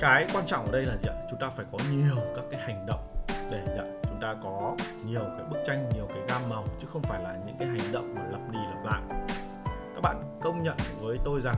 Cái, 0.00 0.26
quan 0.34 0.46
trọng 0.46 0.66
ở 0.66 0.72
đây 0.72 0.84
là 0.84 0.96
gì 0.96 1.08
ạ? 1.08 1.14
Chúng 1.30 1.38
ta 1.38 1.50
phải 1.50 1.66
có 1.72 1.78
nhiều 1.90 2.16
các 2.36 2.44
cái 2.50 2.60
hành 2.60 2.86
động 2.86 3.24
để 3.50 3.60
nhận 3.76 4.00
chúng 4.02 4.20
ta 4.20 4.34
có 4.42 4.76
nhiều 5.04 5.20
cái 5.20 5.46
bức 5.50 5.58
tranh 5.66 5.90
nhiều 5.94 6.06
cái 6.08 6.18
gam 6.28 6.48
màu 6.48 6.64
chứ 6.80 6.86
không 6.92 7.02
phải 7.02 7.22
là 7.22 7.36
những 7.46 7.56
cái 7.58 7.68
hành 7.68 7.92
động 7.92 8.14
mà 8.14 8.22
lặp 8.30 8.50
đi 8.50 8.58
lặp 8.58 8.84
lại. 8.84 9.02
Các 9.94 10.00
bạn 10.02 10.38
công 10.42 10.62
nhận 10.62 10.76
với 11.00 11.18
tôi 11.24 11.40
rằng 11.40 11.56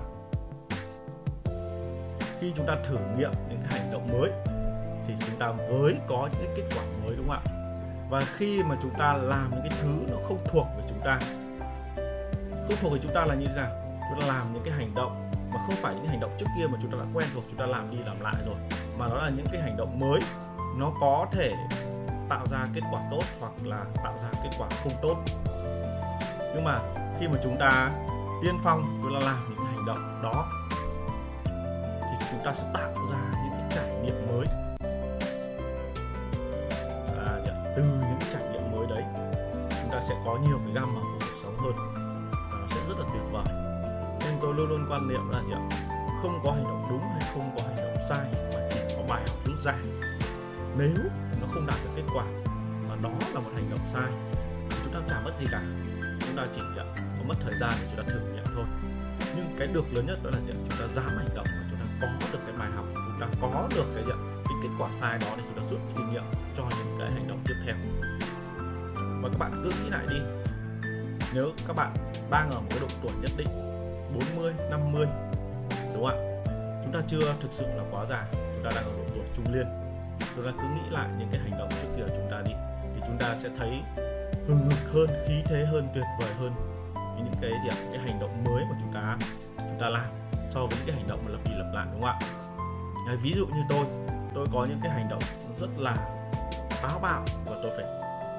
khi 2.41 2.53
chúng 2.57 2.67
ta 2.67 2.77
thử 2.85 2.97
nghiệm 3.17 3.31
những 3.49 3.61
cái 3.63 3.81
hành 3.81 3.93
động 3.93 4.09
mới 4.13 4.31
thì 5.07 5.15
chúng 5.27 5.39
ta 5.39 5.53
mới 5.53 5.95
có 6.09 6.29
những 6.33 6.43
cái 6.45 6.55
kết 6.57 6.77
quả 6.77 6.85
mới 7.05 7.17
đúng 7.17 7.29
không 7.29 7.43
ạ? 7.47 7.53
Và 8.11 8.21
khi 8.37 8.63
mà 8.63 8.77
chúng 8.83 8.95
ta 8.99 9.15
làm 9.15 9.51
những 9.51 9.61
cái 9.71 9.79
thứ 9.83 9.93
nó 10.11 10.17
không 10.29 10.39
thuộc 10.45 10.67
về 10.77 10.85
chúng 10.89 11.01
ta 11.05 11.19
không 12.69 12.77
thuộc 12.81 12.93
về 12.93 12.99
chúng 13.03 13.15
ta 13.15 13.25
là 13.25 13.35
như 13.35 13.47
thế 13.47 13.55
nào? 13.57 13.71
Chúng 14.11 14.21
ta 14.21 14.27
làm 14.27 14.53
những 14.55 14.63
cái 14.65 14.75
hành 14.75 14.95
động 14.95 15.31
mà 15.55 15.61
không 15.67 15.77
phải 15.77 15.95
những 15.95 16.07
hành 16.07 16.21
động 16.21 16.31
trước 16.39 16.47
kia 16.57 16.67
mà 16.67 16.79
chúng 16.83 16.91
ta 16.91 16.99
đã 16.99 17.05
quen 17.15 17.29
thuộc 17.35 17.45
chúng 17.49 17.59
ta 17.59 17.67
làm 17.67 17.91
đi 17.91 17.99
làm 18.07 18.21
lại 18.21 18.35
rồi. 18.47 18.57
Mà 18.99 19.09
đó 19.09 19.15
là 19.15 19.31
những 19.37 19.47
cái 19.53 19.61
hành 19.61 19.77
động 19.77 19.99
mới. 19.99 20.21
Nó 20.77 20.93
có 21.01 21.27
thể 21.33 21.55
tạo 22.29 22.47
ra 22.51 22.67
kết 22.75 22.81
quả 22.93 23.01
tốt 23.11 23.23
hoặc 23.41 23.53
là 23.63 23.85
tạo 24.05 24.15
ra 24.23 24.29
kết 24.43 24.51
quả 24.59 24.69
không 24.83 24.93
tốt. 25.03 25.17
Nhưng 26.55 26.65
mà 26.65 26.81
khi 27.21 27.29
mà 27.29 27.39
chúng 27.43 27.57
ta 27.59 27.93
tiên 28.43 28.59
phong 28.65 29.01
chúng 29.03 29.21
ta 29.21 29.27
làm 29.27 29.41
những 29.49 29.67
hành 29.67 29.87
động 29.87 30.21
đó 30.23 30.49
thì 32.01 32.27
chúng 32.31 32.41
ta 32.45 32.53
sẽ 32.53 32.65
tạo 32.75 32.93
ra 33.11 33.19
những 33.45 33.53
cái 33.59 33.69
trải 33.71 34.01
nghiệm 34.03 34.29
mới. 34.29 34.47
À, 37.27 37.39
dạ, 37.47 37.73
từ 37.77 37.83
những 37.83 38.19
trải 38.33 38.43
nghiệm 38.53 38.73
mới 38.73 38.87
đấy 38.87 39.05
chúng 39.83 39.91
ta 39.93 40.01
sẽ 40.09 40.15
có 40.25 40.39
nhiều 40.47 40.59
cái 40.65 40.75
gam 40.75 40.95
màu 40.95 41.03
của 41.03 41.19
cuộc 41.21 41.37
sống 41.43 41.57
hơn. 41.59 41.73
Và 42.33 42.59
nó 42.61 42.67
sẽ 42.69 42.81
rất 42.89 42.99
là 42.99 43.07
tuyệt 43.13 43.23
vời 43.33 43.72
nên 44.25 44.35
tôi 44.43 44.55
luôn 44.55 44.69
luôn 44.69 44.87
quan 44.91 45.09
niệm 45.09 45.29
là 45.31 45.43
gì 45.43 45.53
ạ? 45.53 45.63
Không 46.23 46.41
có 46.45 46.53
hành 46.53 46.65
động 46.65 46.87
đúng 46.91 47.01
hay 47.01 47.31
không 47.35 47.51
có 47.57 47.63
hành 47.63 47.77
động 47.77 48.05
sai, 48.09 48.27
mà 48.55 48.69
chỉ 48.71 48.81
có 48.97 49.03
bài 49.09 49.23
học 49.29 49.37
rút 49.45 49.57
ra. 49.65 49.75
Nếu 50.77 50.95
nó 51.41 51.47
không 51.53 51.67
đạt 51.67 51.77
được 51.85 51.91
kết 51.97 52.03
quả 52.15 52.25
và 52.89 52.97
đó 53.03 53.11
là 53.35 53.41
một 53.41 53.51
hành 53.55 53.71
động 53.71 53.87
sai, 53.93 54.13
thì 54.71 54.77
chúng 54.85 54.93
ta 54.93 55.01
chả 55.09 55.21
mất 55.21 55.33
gì 55.41 55.47
cả. 55.51 55.63
Chúng 56.21 56.37
ta 56.37 56.47
chỉ 56.53 56.61
có 56.77 56.85
mất 57.29 57.35
thời 57.45 57.55
gian 57.61 57.73
để 57.81 57.87
chúng 57.91 58.05
ta 58.05 58.13
thử 58.13 58.21
nghiệm 58.21 58.45
thôi. 58.55 58.65
Nhưng 59.37 59.57
cái 59.59 59.69
được 59.73 59.85
lớn 59.93 60.07
nhất 60.07 60.19
đó 60.23 60.31
là 60.31 60.39
gì? 60.47 60.53
chúng 60.69 60.79
ta 60.81 60.89
dám 60.89 61.09
hành 61.19 61.35
động 61.35 61.47
và 61.47 61.65
chúng 61.71 61.79
ta 61.79 61.87
có 62.01 62.27
được 62.33 62.39
cái 62.47 62.57
bài 62.59 62.71
học, 62.77 62.85
chúng 62.95 63.17
ta 63.21 63.27
có 63.41 63.69
được 63.75 63.87
cái 63.95 64.05
gì? 64.05 64.13
cái 64.45 64.55
kết 64.63 64.69
quả 64.79 64.91
sai 65.01 65.19
đó 65.19 65.27
để 65.37 65.43
chúng 65.47 65.63
ta 65.63 65.69
rút 65.71 65.81
kinh 65.97 66.11
nghiệm 66.11 66.25
cho 66.57 66.63
những 66.63 66.97
cái 66.99 67.11
hành 67.11 67.29
động 67.29 67.41
tiếp 67.49 67.55
theo. 67.67 67.77
Và 69.23 69.29
các 69.29 69.39
bạn 69.39 69.63
cứ 69.65 69.71
nghĩ 69.85 69.91
lại 69.91 70.07
đi. 70.11 70.17
Nếu 71.35 71.51
các 71.67 71.77
bạn 71.77 71.95
đang 72.31 72.51
ở 72.51 72.61
một 72.61 72.67
cái 72.71 72.79
độ 72.81 72.87
tuổi 73.03 73.13
nhất 73.21 73.31
định 73.37 73.72
40, 74.15 74.53
50 74.71 75.07
đúng 75.95 76.05
không 76.05 76.07
ạ? 76.07 76.17
Chúng 76.85 76.93
ta 76.93 77.01
chưa 77.07 77.35
thực 77.41 77.53
sự 77.53 77.67
là 77.67 77.85
quá 77.91 78.07
già 78.07 78.27
chúng 78.33 78.65
ta 78.65 78.71
đang 78.75 78.85
ở 78.85 78.93
độ 78.97 79.05
tuổi 79.15 79.25
trung 79.37 79.53
niên. 79.53 79.67
Chúng 80.37 80.45
ta 80.45 80.51
cứ 80.63 80.69
nghĩ 80.75 80.91
lại 80.91 81.09
những 81.19 81.29
cái 81.33 81.41
hành 81.41 81.59
động 81.59 81.69
trước 81.71 81.89
kia 81.97 82.15
chúng 82.17 82.29
ta 82.31 82.43
đi 82.47 82.53
thì 82.95 83.01
chúng 83.07 83.19
ta 83.19 83.37
sẽ 83.37 83.49
thấy 83.59 83.71
hừng 84.47 84.69
hực 84.69 84.93
hơn 84.93 85.09
khí 85.27 85.43
thế 85.47 85.65
hơn 85.65 85.89
tuyệt 85.95 86.05
vời 86.21 86.31
hơn 86.41 86.53
những 87.17 87.35
cái 87.41 87.51
gì 87.51 87.69
ạ? 87.71 87.77
Cái 87.93 88.01
hành 88.03 88.21
động 88.21 88.45
mới 88.45 88.65
mà 88.65 88.77
chúng 88.81 88.93
ta 88.95 89.17
chúng 89.59 89.79
ta 89.81 89.89
làm 89.89 90.07
so 90.51 90.61
với 90.61 90.71
những 90.71 90.87
cái 90.87 90.97
hành 90.97 91.09
động 91.09 91.21
mà 91.25 91.31
lặp 91.31 91.41
đi 91.45 91.53
lặp 91.55 91.75
lại 91.75 91.87
đúng 91.93 92.03
không 92.03 92.11
ạ? 92.11 93.17
Ví 93.23 93.33
dụ 93.37 93.47
như 93.47 93.63
tôi 93.69 93.85
tôi 94.35 94.47
có 94.53 94.65
những 94.65 94.81
cái 94.83 94.93
hành 94.93 95.09
động 95.09 95.23
rất 95.59 95.69
là 95.79 95.97
táo 96.83 96.99
bạo 96.99 97.23
và 97.47 97.57
tôi 97.63 97.73
phải 97.77 97.87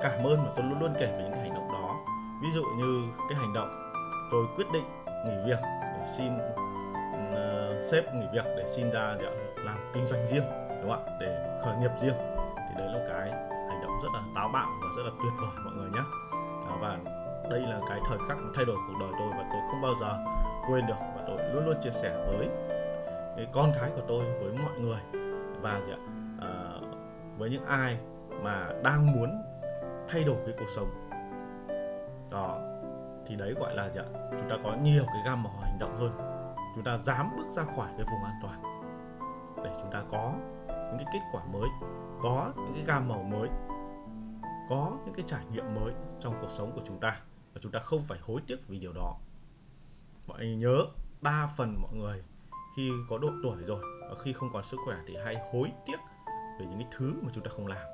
cảm 0.01 0.23
ơn 0.23 0.45
và 0.45 0.51
tôi 0.55 0.65
luôn 0.65 0.79
luôn 0.79 0.93
kể 0.99 1.05
về 1.05 1.23
những 1.23 1.31
cái 1.31 1.41
hành 1.41 1.53
động 1.53 1.73
đó. 1.73 2.05
Ví 2.41 2.51
dụ 2.51 2.63
như 2.77 3.03
cái 3.29 3.37
hành 3.39 3.53
động 3.53 3.91
tôi 4.31 4.45
quyết 4.55 4.65
định 4.73 5.02
nghỉ 5.25 5.35
việc 5.45 5.59
để 5.81 6.05
xin 6.05 6.33
uh, 6.37 7.83
sếp 7.83 8.13
nghỉ 8.13 8.25
việc 8.33 8.45
để 8.57 8.67
xin 8.67 8.91
ra 8.91 9.15
để 9.19 9.53
làm 9.55 9.77
kinh 9.93 10.05
doanh 10.05 10.27
riêng 10.27 10.43
đúng 10.81 10.91
không 10.91 11.05
ạ? 11.05 11.17
Để 11.19 11.59
khởi 11.63 11.77
nghiệp 11.77 11.91
riêng. 12.01 12.15
Thì 12.55 12.75
đấy 12.77 12.87
là 12.93 13.05
cái 13.09 13.29
hành 13.69 13.81
động 13.81 13.99
rất 14.03 14.09
là 14.13 14.21
táo 14.35 14.49
bạo 14.53 14.67
và 14.81 14.87
rất 14.97 15.03
là 15.03 15.11
tuyệt 15.23 15.33
vời 15.41 15.63
mọi 15.65 15.73
người 15.73 15.89
nhé. 15.89 16.03
Và 16.81 16.97
đây 17.51 17.59
là 17.59 17.79
cái 17.89 17.99
thời 18.09 18.17
khắc 18.29 18.37
thay 18.55 18.65
đổi 18.65 18.77
cuộc 18.87 18.93
đời 18.99 19.09
tôi 19.19 19.29
và 19.29 19.49
tôi 19.51 19.61
không 19.71 19.81
bao 19.81 19.93
giờ 20.01 20.19
quên 20.69 20.87
được 20.87 20.99
và 21.15 21.23
tôi 21.27 21.37
luôn 21.53 21.65
luôn 21.65 21.75
chia 21.81 21.91
sẻ 21.91 22.25
với 22.27 22.49
cái 23.37 23.47
con 23.51 23.71
cái 23.79 23.91
của 23.95 24.01
tôi 24.07 24.25
với 24.25 24.53
mọi 24.63 24.79
người. 24.79 24.99
Và 25.61 25.81
gì 25.85 25.91
ạ? 25.91 26.01
À, 26.41 26.53
với 27.37 27.49
những 27.49 27.65
ai 27.65 27.97
mà 28.41 28.69
đang 28.83 29.11
muốn 29.11 29.43
thay 30.09 30.23
đổi 30.23 30.37
cái 30.45 30.55
cuộc 30.59 30.69
sống. 30.69 31.09
Đó 32.31 32.59
thì 33.33 33.39
đấy 33.39 33.53
gọi 33.59 33.75
là 33.75 33.89
gì 33.89 33.99
ạ? 33.99 34.05
Chúng 34.31 34.49
ta 34.49 34.55
có 34.63 34.75
nhiều 34.81 35.03
cái 35.07 35.21
gam 35.25 35.43
màu 35.43 35.53
hành 35.61 35.79
động 35.79 35.97
hơn. 35.99 36.17
Chúng 36.75 36.83
ta 36.83 36.97
dám 36.97 37.29
bước 37.37 37.49
ra 37.51 37.63
khỏi 37.63 37.87
cái 37.97 38.05
vùng 38.11 38.23
an 38.23 38.39
toàn 38.41 38.63
để 39.63 39.71
chúng 39.81 39.91
ta 39.91 40.03
có 40.11 40.33
những 40.67 40.97
cái 40.97 41.05
kết 41.13 41.19
quả 41.31 41.43
mới 41.53 41.69
có 42.21 42.53
những 42.55 42.73
cái 42.75 42.83
gam 42.87 43.07
màu 43.07 43.23
mới 43.23 43.49
có 44.69 44.97
những 45.05 45.13
cái 45.13 45.25
trải 45.27 45.45
nghiệm 45.51 45.75
mới 45.75 45.93
trong 46.19 46.33
cuộc 46.41 46.49
sống 46.49 46.71
của 46.75 46.81
chúng 46.85 46.99
ta. 46.99 47.19
Và 47.53 47.59
chúng 47.61 47.71
ta 47.71 47.79
không 47.79 48.03
phải 48.03 48.19
hối 48.21 48.41
tiếc 48.47 48.67
vì 48.67 48.79
điều 48.79 48.93
đó. 48.93 49.15
Mọi 50.27 50.39
người 50.39 50.55
nhớ 50.55 50.77
đa 51.21 51.49
phần 51.57 51.81
mọi 51.81 51.93
người 51.93 52.23
khi 52.75 52.91
có 53.09 53.17
độ 53.17 53.29
tuổi 53.43 53.63
rồi 53.63 53.83
và 54.09 54.15
khi 54.23 54.33
không 54.33 54.49
còn 54.53 54.63
sức 54.63 54.77
khỏe 54.85 54.97
thì 55.07 55.15
hay 55.25 55.37
hối 55.53 55.71
tiếc 55.85 55.97
về 56.59 56.65
những 56.65 56.79
cái 56.79 56.87
thứ 56.97 57.13
mà 57.21 57.29
chúng 57.33 57.43
ta 57.43 57.51
không 57.55 57.67
làm. 57.67 57.85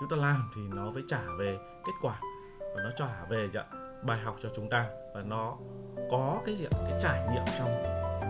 Chúng 0.00 0.08
ta 0.10 0.16
làm 0.16 0.50
thì 0.54 0.60
nó 0.74 0.90
phải 0.94 1.02
trả 1.08 1.22
về 1.38 1.58
kết 1.84 1.92
quả 2.02 2.20
và 2.74 2.82
nó 2.82 2.90
trả 2.96 3.24
về 3.24 3.48
dạ, 3.52 3.64
bài 4.02 4.18
học 4.18 4.36
cho 4.42 4.48
chúng 4.56 4.68
ta 4.70 4.86
và 5.14 5.20
nó 5.24 5.56
có 6.10 6.40
cái 6.46 6.54
gì 6.56 6.66
cái 6.70 7.00
trải 7.02 7.28
nghiệm 7.32 7.44
trong 7.58 7.68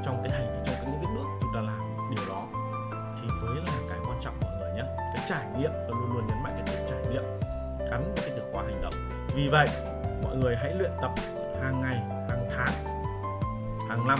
trong 0.04 0.22
cái 0.22 0.32
hành, 0.32 0.62
trong 0.66 0.74
những 0.84 1.00
cái 1.02 1.12
bước 1.16 1.26
chúng 1.40 1.50
ta 1.54 1.60
làm 1.60 2.10
điều 2.10 2.24
đó. 2.28 2.46
Thì 3.20 3.28
với 3.42 3.56
là 3.56 3.72
cái 3.88 3.98
quan 4.08 4.20
trọng 4.20 4.34
mọi 4.40 4.50
người 4.60 4.72
nhé. 4.72 4.84
Cái 4.96 5.24
trải 5.28 5.46
nghiệm, 5.58 5.70
tôi 5.70 5.96
luôn 6.00 6.12
luôn 6.12 6.26
nhấn 6.26 6.42
mạnh 6.42 6.52
cái 6.56 6.64
từ 6.66 6.86
trải 6.88 7.12
nghiệm 7.12 7.22
gắn 7.90 8.14
với 8.14 8.28
cái 8.28 8.30
từ 8.36 8.52
khóa 8.52 8.62
hành 8.62 8.82
động. 8.82 8.94
Vì 9.34 9.48
vậy, 9.48 9.66
mọi 10.22 10.36
người 10.36 10.56
hãy 10.56 10.74
luyện 10.74 10.90
tập 11.02 11.10
hàng 11.62 11.80
ngày, 11.80 11.96
hàng 12.28 12.48
tháng, 12.50 12.72
hàng 13.88 14.08
năm 14.08 14.18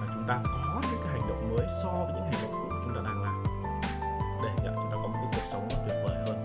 và 0.00 0.06
chúng 0.14 0.24
ta 0.28 0.40
có 0.44 0.80
những 0.90 1.00
cái 1.04 1.12
hành 1.12 1.28
động 1.28 1.54
mới 1.56 1.66
so 1.82 1.88
với 1.88 2.14
những 2.14 2.24
hành 2.24 2.42
động 2.42 2.52
cũ 2.52 2.74
chúng 2.84 2.94
ta 2.94 3.00
đang 3.04 3.22
làm. 3.22 3.44
Để 4.42 4.50
chúng 4.56 4.90
ta 4.90 4.96
có 5.02 5.08
một 5.08 5.14
cái 5.14 5.30
cuộc 5.32 5.48
sống 5.52 5.68
tuyệt 5.86 5.96
vời 6.06 6.16
hơn. 6.26 6.44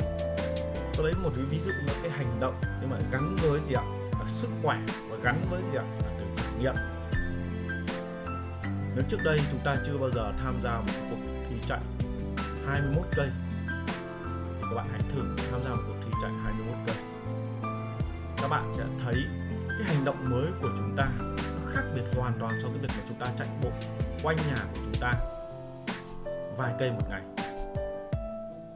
Tôi 0.97 1.05
lấy 1.05 1.13
một 1.23 1.29
ví 1.49 1.59
dụ 1.59 1.71
là 1.87 1.93
cái 2.01 2.11
hành 2.11 2.39
động, 2.39 2.53
nhưng 2.81 2.89
mà 2.89 2.97
gắn 3.11 3.35
với 3.41 3.59
gì 3.59 3.73
ạ? 3.73 3.83
Sức 4.29 4.49
khỏe 4.63 4.77
và 5.09 5.17
gắn 5.23 5.45
với 5.49 5.61
việc 5.61 5.83
tự 5.99 6.05
là 6.05 6.11
từ 6.19 6.25
trải 6.37 6.53
nghiệm. 6.59 6.75
Nếu 8.95 9.03
trước 9.09 9.17
đây 9.23 9.39
chúng 9.51 9.59
ta 9.63 9.77
chưa 9.85 9.97
bao 9.97 10.09
giờ 10.09 10.31
tham 10.43 10.59
gia 10.63 10.71
một 10.71 10.93
cuộc 11.09 11.17
thi 11.49 11.55
chạy 11.67 11.79
21 12.67 13.05
cây, 13.15 13.29
thì 14.27 14.61
các 14.61 14.75
bạn 14.75 14.85
hãy 14.91 15.01
thử 15.13 15.35
tham 15.51 15.59
gia 15.63 15.69
một 15.69 15.81
cuộc 15.87 15.95
thi 16.05 16.11
chạy 16.21 16.31
21 16.43 16.75
cây. 16.87 16.95
Các 18.41 18.47
bạn 18.49 18.71
sẽ 18.77 18.83
thấy 19.03 19.15
cái 19.69 19.95
hành 19.95 20.05
động 20.05 20.29
mới 20.29 20.47
của 20.61 20.69
chúng 20.77 20.95
ta 20.97 21.07
nó 21.19 21.71
khác 21.73 21.83
biệt 21.95 22.03
hoàn 22.17 22.33
toàn 22.39 22.59
so 22.63 22.69
với 22.69 22.77
việc 22.77 22.89
mà 22.97 23.03
chúng 23.07 23.19
ta 23.19 23.25
chạy 23.37 23.47
bộ 23.63 23.69
quanh 24.23 24.35
nhà 24.35 24.63
của 24.73 24.79
chúng 24.83 25.01
ta 25.01 25.11
vài 26.57 26.73
cây 26.79 26.91
một 26.91 27.09
ngày. 27.09 27.21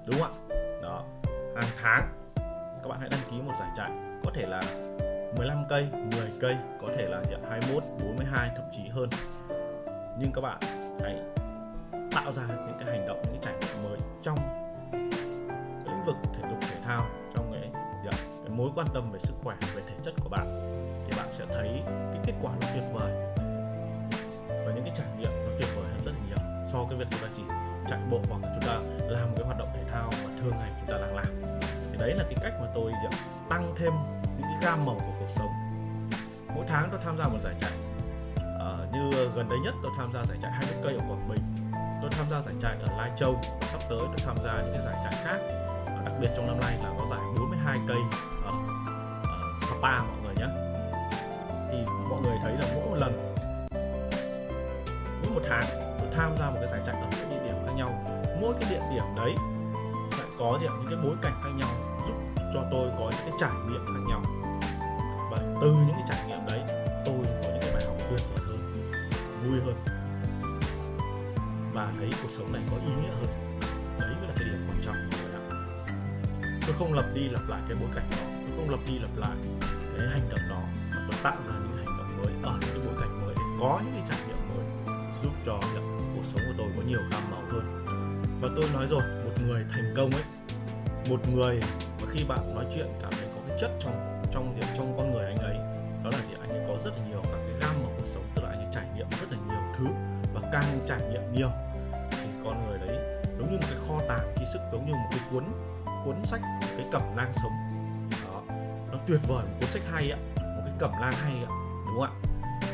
Đúng 0.05 0.19
không 0.19 0.31
ạ? 0.50 0.55
Đó, 0.81 1.03
hàng 1.55 1.72
tháng 1.81 2.10
các 2.83 2.89
bạn 2.89 3.00
hãy 3.00 3.10
đăng 3.10 3.19
ký 3.31 3.41
một 3.41 3.53
giải 3.60 3.69
chạy, 3.75 3.91
có 4.24 4.31
thể 4.36 4.45
là 4.45 4.62
15 5.37 5.63
cây 5.69 5.87
10 5.91 6.29
cây 6.39 6.55
có 6.81 6.87
thể 6.97 7.05
là 7.05 7.21
21 7.49 7.83
42 7.99 8.49
thậm 8.55 8.65
chí 8.71 8.87
hơn. 8.89 9.09
Nhưng 10.19 10.31
các 10.33 10.41
bạn 10.41 10.59
hãy 11.01 11.15
tạo 12.11 12.31
ra 12.31 12.43
những 12.47 12.77
cái 12.79 12.97
hành 12.97 13.07
động 13.07 13.21
những 13.23 13.41
cái 13.41 13.41
trải 13.41 13.53
nghiệm 13.53 13.83
mới 13.89 13.97
trong 14.21 14.37
lĩnh 15.85 16.05
vực 16.05 16.15
thể 16.33 16.49
dục 16.49 16.59
thể 16.61 16.77
thao 16.85 17.05
trong 17.35 17.51
cái, 17.51 17.69
dạ, 18.05 18.11
cái 18.45 18.49
mối 18.49 18.69
quan 18.75 18.87
tâm 18.93 19.11
về 19.11 19.19
sức 19.19 19.33
khỏe 19.43 19.55
về 19.75 19.81
thể 19.87 19.95
chất 20.03 20.13
của 20.23 20.29
bạn. 20.29 20.45
Thì 21.05 21.13
bạn 21.17 21.27
sẽ 21.31 21.45
thấy 21.49 21.81
cái 21.85 22.21
kết 22.25 22.33
quả 22.41 22.51
nó 22.61 22.67
tuyệt 22.73 22.83
vời. 22.93 23.11
Và 24.47 24.73
những 24.75 24.83
cái 24.83 24.93
trải 24.95 25.07
nghiệm 25.17 25.31
nó 25.31 25.51
tuyệt 25.59 25.69
vời 25.75 25.85
hơn 25.85 26.01
rất 26.05 26.11
là 26.11 26.27
nhiều 26.27 26.67
so 26.71 26.79
với 26.79 26.97
việc 26.97 27.05
chúng 27.11 27.19
ta 27.19 27.27
chỉ 27.35 27.43
chạy 27.89 27.99
bộ 28.11 28.19
hoặc 28.29 28.41
là 28.43 28.49
chúng 28.53 28.69
ta 28.69 28.79
làm 29.09 29.29
một 29.29 29.35
cái 29.37 29.45
hoạt 29.45 29.57
động 29.57 29.69
thể 29.73 29.83
thao 29.91 30.09
mà 30.11 30.29
thường 30.41 30.53
ngày 30.59 30.71
chúng 30.79 30.89
ta 30.89 30.97
đang 31.01 31.15
làm. 31.15 31.25
Thì 31.91 31.97
đấy 31.97 32.13
là 32.13 32.23
cái 32.23 32.35
cách 32.41 32.53
mà 32.61 32.67
tôi 32.75 32.91
dạ, 33.03 33.17
tăng 33.49 33.75
thêm 33.77 33.93
gam 34.63 34.86
màu 34.86 34.96
của 34.96 35.13
cuộc 35.20 35.29
sống. 35.29 35.51
Mỗi 36.55 36.65
tháng 36.67 36.89
tôi 36.91 37.00
tham 37.03 37.17
gia 37.17 37.27
một 37.27 37.39
giải 37.43 37.53
chạy. 37.60 37.72
Ờ, 38.60 38.88
như 38.93 39.29
gần 39.36 39.50
đây 39.50 39.60
nhất 39.63 39.74
tôi 39.84 39.91
tham 39.98 40.12
gia 40.13 40.24
giải 40.25 40.38
chạy 40.41 40.51
20 40.51 40.75
cây 40.84 40.93
ở 40.93 41.00
Quảng 41.00 41.29
Bình. 41.29 41.39
Tôi 42.01 42.10
tham 42.12 42.25
gia 42.29 42.41
giải 42.41 42.55
chạy 42.62 42.75
ở 42.82 42.98
Lai 42.98 43.12
Châu. 43.17 43.41
Sắp 43.62 43.79
tới 43.89 44.00
tôi 44.00 44.17
tham 44.25 44.38
gia 44.38 44.62
những 44.62 44.74
cái 44.74 44.86
giải 44.86 44.96
chạy 45.03 45.13
khác. 45.24 45.38
Đặc 46.05 46.13
biệt 46.22 46.29
trong 46.36 46.48
năm 46.48 46.60
nay 46.60 46.77
là 46.84 46.89
có 46.98 47.05
giải 47.10 47.20
42 47.39 47.79
cây 47.88 47.98
ở, 48.46 48.51
ở 49.24 49.53
spa 49.67 50.03
mọi 50.03 50.17
người 50.24 50.36
nhé. 50.36 50.48
Thì 51.72 51.77
mọi 52.10 52.22
người 52.22 52.38
thấy 52.43 52.53
là 52.53 52.67
mỗi 52.75 52.89
một 52.89 52.96
lần 52.96 53.36
mỗi 55.24 55.32
một 55.34 55.41
tháng 55.50 55.63
tôi 56.00 56.08
tham 56.15 56.38
gia 56.39 56.50
một 56.50 56.58
cái 56.60 56.67
giải 56.67 56.82
chạy 56.86 56.96
ở 56.96 57.08
các 57.12 57.29
địa 57.29 57.43
điểm 57.46 57.55
khác 57.65 57.72
nhau. 57.75 57.89
Mỗi 58.41 58.53
cái 58.62 58.70
địa 58.70 58.82
điểm 58.91 59.03
đấy 59.15 59.36
lại 60.17 60.27
có 60.39 60.58
gì 60.62 60.67
những 60.67 60.88
cái 60.89 61.00
bối 61.03 61.15
cảnh 61.22 61.34
khác 61.43 61.50
nhau 61.58 61.70
giúp 62.08 62.13
cho 62.53 62.63
tôi 62.72 62.89
có 63.00 63.03
những 63.03 63.25
cái 63.25 63.34
trải 63.39 63.51
nghiệm 63.70 63.86
khác 63.86 64.01
nhau 64.08 64.22
từ 65.63 65.74
những 65.74 65.96
cái 65.96 66.03
trải 66.08 66.27
nghiệm 66.27 66.46
đấy, 66.48 66.60
tôi 67.05 67.15
có 67.24 67.50
những 67.50 67.62
cái 67.62 67.72
bài 67.74 67.84
học 67.86 67.98
tuyệt 68.10 68.22
vời 68.29 68.46
hơn, 68.48 68.91
vui 69.43 69.60
hơn. 69.65 69.75
Và 71.74 71.93
thấy 71.98 72.10
cuộc 72.22 72.29
sống 72.29 72.53
này 72.53 72.62
có 72.72 72.77
ý 72.77 72.93
nghĩa 73.01 73.13
hơn. 73.13 73.60
Đấy 74.00 74.15
mới 74.20 74.27
là 74.27 74.34
cái 74.36 74.48
điểm 74.50 74.67
quan 74.67 74.77
trọng 74.84 74.96
của 74.96 75.17
người 75.24 75.34
ạ 75.34 75.43
tôi 76.67 76.75
không 76.79 76.93
lặp 76.93 77.05
đi 77.13 77.29
lặp 77.29 77.50
lại 77.50 77.62
cái 77.67 77.77
bối 77.82 77.89
cảnh 77.96 78.10
đó, 78.12 78.17
tôi 78.32 78.51
không 78.58 78.70
lặp 78.70 78.79
đi 78.88 79.00
lặp 79.00 79.17
lại 79.17 79.38
cái 79.98 80.08
hành 80.08 80.29
động 80.29 80.50
đó, 80.50 80.62
mà 80.91 81.08
tôi 81.12 81.20
tạo 81.24 81.36
ra 81.48 81.53
những 81.63 81.77
hành 81.77 81.98
động 81.98 82.17
mới 82.17 82.34
ở 82.51 82.58
những 82.62 82.70
cái 82.74 82.82
bối 82.86 82.96
cảnh 83.00 83.25
mới 83.25 83.36
để 83.36 83.43
có 83.60 83.82
những 83.84 83.93
cái 83.93 84.03
trải 84.10 84.20
nghiệm 84.27 84.38
mới, 84.50 84.65
giúp 85.24 85.32
cho 85.46 85.60
cuộc 86.15 86.24
sống 86.24 86.41
của 86.48 86.53
tôi 86.58 86.67
có 86.75 86.82
nhiều 86.88 87.01
gam 87.12 87.22
màu 87.32 87.41
hơn. 87.51 87.86
Và 88.41 88.50
tôi 88.55 88.65
nói 88.74 88.88
rồi, 88.89 89.01
một 89.25 89.43
người 89.46 89.65
thành 89.72 89.93
công 89.96 90.12
ấy, 90.12 90.24
một 91.10 91.20
người 91.34 91.60
mà 92.01 92.08
khi 92.10 92.25
bạn 92.27 92.39
nói 92.55 92.65
chuyện 92.75 92.88
cảm 93.01 93.12
thấy 93.12 93.27
có 93.36 93.41
cái 93.48 93.58
chất 93.62 93.72
trong 93.79 94.12
trong 94.33 94.59
trong 94.77 94.97
con 94.97 95.13
người 95.13 95.25
anh 95.25 95.37
ấy. 95.37 95.55
Đó 96.03 96.09
là 96.13 96.19
gì? 96.29 96.33
Anh 96.41 96.49
ấy 96.49 96.63
có 96.67 96.77
rất 96.83 96.91
là 96.97 97.07
nhiều 97.09 97.21
các 97.23 97.39
cái 97.45 97.55
gam 97.61 97.83
màu 97.83 97.91
cuộc 97.97 98.07
sống 98.13 98.23
tức 98.35 98.43
là 98.43 98.49
anh 98.49 98.59
ấy 98.59 98.67
trải 98.71 98.87
nghiệm 98.95 99.07
rất 99.09 99.27
là 99.31 99.37
nhiều 99.47 99.61
thứ 99.77 99.85
và 100.33 100.41
càng 100.51 100.63
trải 100.85 101.01
nghiệm 101.11 101.33
nhiều 101.33 101.49
thì 102.11 102.27
con 102.43 102.67
người 102.67 102.79
đấy 102.87 103.21
giống 103.37 103.51
như 103.51 103.57
một 103.57 103.67
cái 103.69 103.79
kho 103.87 104.01
tàng 104.07 104.33
ký 104.39 104.45
thức 104.53 104.61
giống 104.71 104.85
như 104.85 104.93
một 104.93 105.07
cái 105.11 105.19
cuốn 105.31 105.43
cuốn 106.05 106.15
sách 106.25 106.41
cái 106.77 106.85
cẩm 106.91 107.01
nang 107.15 107.33
sống. 107.33 107.51
Đó 108.25 108.41
nó 108.91 108.97
tuyệt 109.07 109.19
vời 109.27 109.43
một 109.43 109.57
cuốn 109.59 109.69
sách 109.69 109.81
hay 109.91 110.11
ạ 110.11 110.17
một 110.35 110.61
cái 110.65 110.73
cẩm 110.79 110.91
nang 111.01 111.13
hay 111.13 111.33
ạ 111.33 111.49
đúng 111.87 111.99
không 111.99 112.01
ạ? 112.01 112.11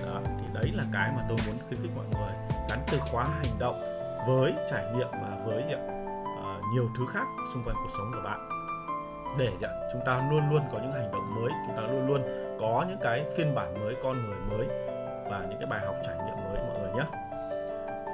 Đó, 0.06 0.22
thì 0.26 0.46
đấy 0.54 0.72
là 0.74 0.84
cái 0.94 1.12
mà 1.16 1.26
tôi 1.30 1.38
muốn 1.48 1.58
khuyến 1.68 1.82
khích 1.82 1.92
mọi 1.96 2.06
người 2.06 2.34
gắn 2.70 2.80
từ 2.92 3.00
khóa 3.12 3.24
hành 3.24 3.60
động 3.60 3.76
với 4.28 4.54
trải 4.72 4.84
nghiệm 4.96 5.12
và 5.12 5.38
với 5.46 5.64
à, 6.44 6.62
nhiều 6.74 6.90
thứ 6.98 7.06
khác 7.14 7.26
xung 7.54 7.64
quanh 7.64 7.76
cuộc 7.76 7.90
sống 7.98 8.12
của 8.14 8.22
bạn 8.24 8.59
để 9.38 9.52
chúng 9.92 10.02
ta 10.06 10.30
luôn 10.32 10.50
luôn 10.50 10.62
có 10.72 10.80
những 10.82 10.92
hành 10.92 11.12
động 11.12 11.36
mới, 11.36 11.52
chúng 11.68 11.76
ta 11.76 11.82
luôn 11.82 12.08
luôn 12.08 12.22
có 12.60 12.86
những 12.90 13.00
cái 13.02 13.26
phiên 13.38 13.56
bản 13.56 13.74
mới, 13.84 13.96
con 14.04 14.26
người 14.26 14.38
mới 14.50 14.68
và 15.30 15.46
những 15.50 15.60
cái 15.60 15.68
bài 15.70 15.86
học 15.86 15.96
trải 16.04 16.16
nghiệm 16.16 16.36
mới, 16.36 16.58
mọi 16.68 16.80
người 16.80 16.92
nhé. 16.92 17.10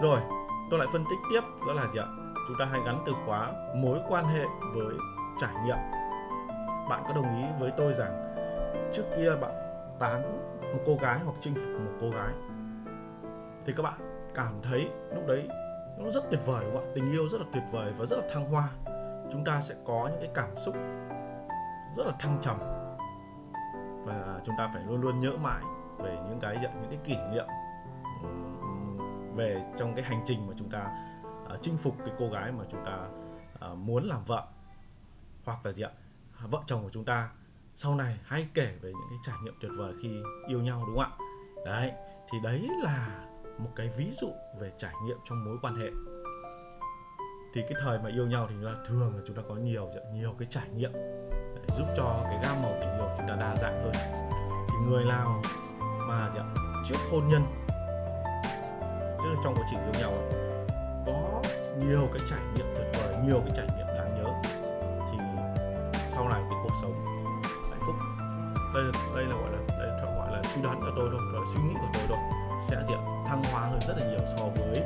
Rồi, 0.01 0.19
tôi 0.69 0.79
lại 0.79 0.87
phân 0.93 1.03
tích 1.09 1.19
tiếp, 1.31 1.41
đó 1.67 1.73
là 1.73 1.87
gì 1.93 1.99
ạ? 1.99 2.05
Chúng 2.47 2.57
ta 2.59 2.65
hay 2.65 2.81
gắn 2.85 3.03
từ 3.05 3.13
khóa 3.25 3.51
mối 3.75 3.99
quan 4.09 4.25
hệ 4.25 4.43
với 4.75 4.95
trải 5.39 5.53
nghiệm. 5.65 5.77
Bạn 6.89 7.03
có 7.07 7.13
đồng 7.13 7.43
ý 7.43 7.43
với 7.59 7.71
tôi 7.77 7.93
rằng 7.93 8.35
trước 8.93 9.03
kia 9.17 9.31
bạn 9.41 9.51
tán 9.99 10.21
một 10.61 10.79
cô 10.85 10.95
gái 11.01 11.19
hoặc 11.25 11.33
chinh 11.39 11.55
phục 11.55 11.81
một 11.81 11.91
cô 12.01 12.09
gái 12.09 12.33
thì 13.65 13.73
các 13.77 13.83
bạn 13.83 14.29
cảm 14.33 14.53
thấy 14.63 14.89
lúc 15.15 15.27
đấy 15.27 15.47
nó 15.97 16.09
rất 16.09 16.23
tuyệt 16.29 16.39
vời 16.45 16.63
đúng 16.65 16.75
không 16.75 16.85
ạ? 16.85 16.91
Tình 16.95 17.11
yêu 17.11 17.27
rất 17.29 17.41
là 17.41 17.47
tuyệt 17.53 17.63
vời 17.71 17.91
và 17.97 18.05
rất 18.05 18.17
là 18.17 18.23
thăng 18.33 18.51
hoa 18.51 18.69
chúng 19.31 19.45
ta 19.45 19.61
sẽ 19.61 19.75
có 19.85 20.07
những 20.11 20.19
cái 20.19 20.29
cảm 20.33 20.57
xúc 20.57 20.75
rất 21.97 22.05
là 22.05 22.13
thăng 22.19 22.37
trầm 22.41 22.57
và 24.05 24.41
chúng 24.45 24.55
ta 24.57 24.69
phải 24.73 24.83
luôn 24.83 25.01
luôn 25.01 25.21
nhớ 25.21 25.31
mãi 25.41 25.63
về 25.97 26.17
những 26.29 26.39
cái 26.39 26.57
những 26.57 26.89
cái 26.89 26.99
kỷ 27.03 27.15
niệm 27.31 27.45
về 29.35 29.65
trong 29.77 29.95
cái 29.95 30.05
hành 30.05 30.21
trình 30.25 30.47
mà 30.47 30.53
chúng 30.57 30.69
ta 30.69 31.07
uh, 31.53 31.61
chinh 31.61 31.77
phục 31.77 31.95
cái 31.99 32.13
cô 32.19 32.29
gái 32.29 32.51
mà 32.51 32.63
chúng 32.69 32.85
ta 32.85 33.07
uh, 33.71 33.77
muốn 33.77 34.03
làm 34.03 34.23
vợ. 34.25 34.47
Hoặc 35.45 35.65
là 35.65 35.71
gì 35.71 35.83
ạ? 35.83 35.91
Vợ 36.41 36.59
chồng 36.65 36.83
của 36.83 36.89
chúng 36.89 37.05
ta 37.05 37.29
sau 37.75 37.95
này 37.95 38.19
hay 38.23 38.47
kể 38.53 38.77
về 38.81 38.91
những 38.91 39.09
cái 39.09 39.19
trải 39.23 39.35
nghiệm 39.43 39.53
tuyệt 39.61 39.71
vời 39.77 39.93
khi 40.01 40.21
yêu 40.47 40.61
nhau 40.61 40.83
đúng 40.87 40.97
không 40.97 41.11
ạ? 41.11 41.17
Đấy 41.65 41.91
thì 42.31 42.37
đấy 42.43 42.69
là 42.83 43.25
một 43.57 43.69
cái 43.75 43.89
ví 43.97 44.11
dụ 44.11 44.31
về 44.59 44.71
trải 44.77 44.93
nghiệm 45.05 45.17
trong 45.29 45.45
mối 45.45 45.57
quan 45.61 45.75
hệ 45.75 45.89
thì 47.55 47.61
cái 47.61 47.77
thời 47.81 47.99
mà 47.99 48.09
yêu 48.09 48.27
nhau 48.27 48.47
thì 48.49 48.55
là 48.59 48.73
thường 48.87 49.15
là 49.15 49.21
chúng 49.25 49.35
ta 49.35 49.41
có 49.49 49.55
nhiều 49.55 49.89
nhiều 50.13 50.35
cái 50.39 50.45
trải 50.45 50.63
nghiệm 50.75 50.91
để 51.55 51.75
giúp 51.77 51.85
cho 51.97 52.19
cái 52.23 52.39
gam 52.43 52.61
màu 52.61 52.71
tình 52.81 52.89
yêu 52.89 53.09
chúng 53.17 53.27
ta 53.27 53.35
đa 53.35 53.55
dạng 53.55 53.83
hơn. 53.83 53.91
Thì 54.67 54.75
người 54.87 55.05
nào 55.05 55.41
mà 56.07 56.29
trước 56.85 56.97
hôn 57.11 57.27
nhân, 57.27 57.43
tức 59.17 59.29
là 59.29 59.35
trong 59.43 59.55
quá 59.55 59.65
trình 59.71 59.79
yêu 59.79 60.01
nhau 60.01 60.13
có 61.05 61.41
nhiều 61.85 62.07
cái 62.13 62.21
trải 62.29 62.39
nghiệm 62.55 62.65
tuyệt 62.75 62.87
vời, 62.93 63.15
nhiều 63.25 63.41
cái 63.45 63.51
trải 63.55 63.67
nghiệm 63.77 63.87
đáng 63.87 64.23
nhớ. 64.23 64.41
Thì 65.11 65.17
sau 66.11 66.29
này 66.29 66.43
cái 66.49 66.59
cuộc 66.63 66.73
sống 66.81 67.05
hạnh 67.69 67.79
phúc, 67.85 67.95
đây 68.73 68.83
đây 69.15 69.25
là 69.25 69.35
gọi 69.35 69.51
là, 69.51 69.59
đây 69.79 69.87
là 69.87 70.15
gọi 70.17 70.31
là 70.31 70.43
suy 70.43 70.61
đoán 70.61 70.79
của 70.79 70.91
tôi 70.95 71.09
thôi, 71.11 71.21
gọi 71.33 71.41
là 71.41 71.51
suy 71.53 71.63
nghĩ 71.63 71.73
của 71.73 71.89
tôi 71.93 72.03
thôi, 72.07 72.17
sẽ 72.69 72.75
diện 72.87 72.99
thăng 73.27 73.43
hoa 73.43 73.61
hơn 73.61 73.79
rất 73.87 73.97
là 73.97 74.05
nhiều 74.07 74.19
so 74.37 74.45
với 74.45 74.83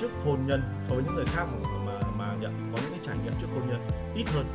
trước 0.00 0.10
hôn 0.24 0.46
nhân 0.46 0.62
so 0.88 0.94
với 0.94 1.04
những 1.04 1.14
người 1.14 1.26
khác 1.26 1.44
mà 1.62 1.68
mà, 1.86 2.00
mà 2.18 2.36
nhận 2.40 2.72
có 2.72 2.82
những 2.82 2.90
cái 2.90 3.00
trải 3.02 3.16
nghiệm 3.18 3.32
trước 3.40 3.46
hôn 3.54 3.68
nhân 3.68 3.88
ít 4.14 4.24
hơn. 4.34 4.46